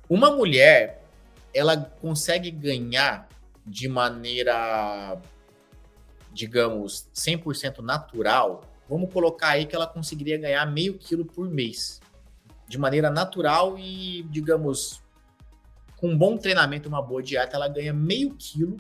[0.09, 1.05] Uma mulher,
[1.53, 3.29] ela consegue ganhar
[3.67, 5.21] de maneira,
[6.33, 12.01] digamos, 100% natural, vamos colocar aí que ela conseguiria ganhar meio quilo por mês,
[12.67, 15.03] de maneira natural e, digamos,
[16.01, 18.77] com um bom treinamento, uma boa dieta, ela ganha meio quilo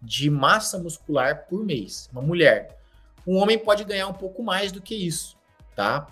[0.00, 2.10] de massa muscular por mês.
[2.12, 2.78] Uma mulher.
[3.26, 5.36] Um homem pode ganhar um pouco mais do que isso,
[5.74, 6.06] tá?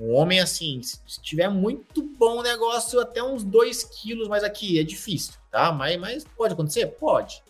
[0.00, 4.82] Um homem, assim, se tiver muito bom negócio, até uns 2 quilos, mas aqui é
[4.82, 5.70] difícil, tá?
[5.70, 6.86] Mas, mas pode acontecer?
[6.86, 7.42] Pode.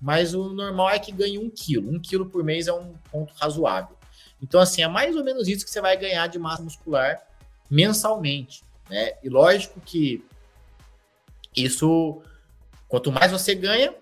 [0.00, 1.90] Mas o normal é que ganhe um quilo.
[1.90, 3.96] Um quilo por mês é um ponto razoável.
[4.42, 7.20] Então, assim, é mais ou menos isso que você vai ganhar de massa muscular
[7.70, 9.14] mensalmente, né?
[9.22, 10.24] E lógico que
[11.64, 12.22] isso,
[12.88, 13.94] quanto mais você ganha,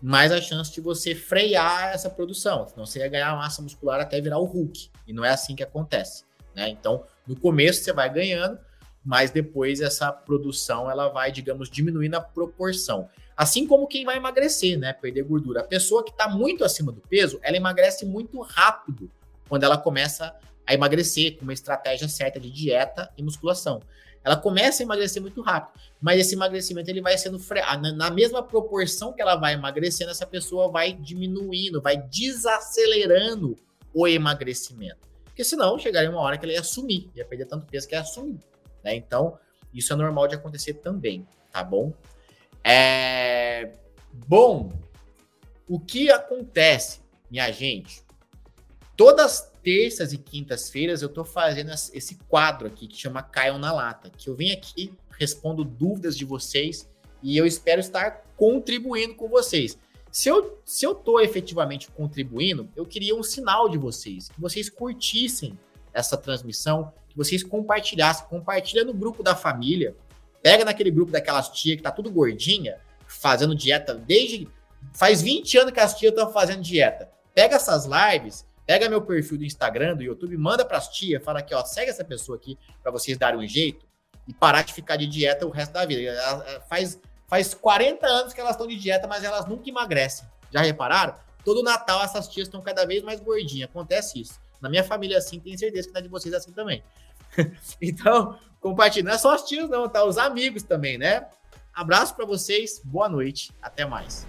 [0.00, 2.66] mais a chance de você frear essa produção.
[2.68, 4.90] Senão você ia ganhar massa muscular até virar o Hulk.
[5.06, 6.24] E não é assim que acontece.
[6.54, 6.68] Né?
[6.68, 8.58] Então, no começo você vai ganhando,
[9.04, 13.08] mas depois essa produção ela vai, digamos, diminuir na proporção.
[13.36, 14.92] Assim como quem vai emagrecer, né?
[14.92, 15.60] Perder gordura.
[15.60, 19.10] A pessoa que está muito acima do peso, ela emagrece muito rápido
[19.48, 20.34] quando ela começa
[20.66, 23.80] a emagrecer com uma estratégia certa de dieta e musculação.
[24.24, 27.60] Ela começa a emagrecer muito rápido, mas esse emagrecimento ele vai sendo fre...
[27.96, 33.56] na mesma proporção que ela vai emagrecendo, essa pessoa vai diminuindo, vai desacelerando
[33.92, 35.08] o emagrecimento.
[35.24, 38.04] Porque senão chegaria uma hora que ela ia sumir, ia perder tanto peso que ia
[38.04, 38.38] sumir.
[38.84, 38.94] Né?
[38.94, 39.38] Então,
[39.72, 41.92] isso é normal de acontecer também, tá bom?
[42.62, 43.72] É...
[44.28, 44.70] Bom,
[45.68, 47.00] o que acontece,
[47.30, 48.04] minha gente?
[48.96, 54.10] Todas terças e quintas-feiras eu estou fazendo esse quadro aqui que chama Caiam na Lata,
[54.10, 56.88] que eu venho aqui, respondo dúvidas de vocês
[57.22, 59.78] e eu espero estar contribuindo com vocês.
[60.10, 64.68] Se eu, se eu tô efetivamente contribuindo, eu queria um sinal de vocês, que vocês
[64.68, 65.58] curtissem
[65.94, 69.94] essa transmissão, que vocês compartilhassem, compartilha no grupo da família,
[70.42, 74.48] pega naquele grupo daquelas tia que tá tudo gordinha, fazendo dieta desde
[74.92, 77.08] faz 20 anos que as tias estão fazendo dieta.
[77.34, 81.40] Pega essas lives Pega meu perfil do Instagram, do YouTube, manda para as tias, fala
[81.40, 83.84] aqui, ó, segue essa pessoa aqui para vocês darem um jeito
[84.26, 86.10] e parar de ficar de dieta o resto da vida.
[86.70, 86.98] Faz,
[87.28, 90.26] faz 40 anos que elas estão de dieta, mas elas nunca emagrecem.
[90.50, 91.14] Já repararam?
[91.44, 93.68] Todo Natal essas tias estão cada vez mais gordinhas.
[93.68, 94.40] Acontece isso.
[94.58, 96.82] Na minha família assim, tenho certeza que na de vocês é assim também.
[97.78, 99.04] então, compartilha.
[99.04, 100.02] Não é só as tias não, tá?
[100.02, 101.28] Os amigos também, né?
[101.74, 104.26] Abraço para vocês, boa noite, até mais.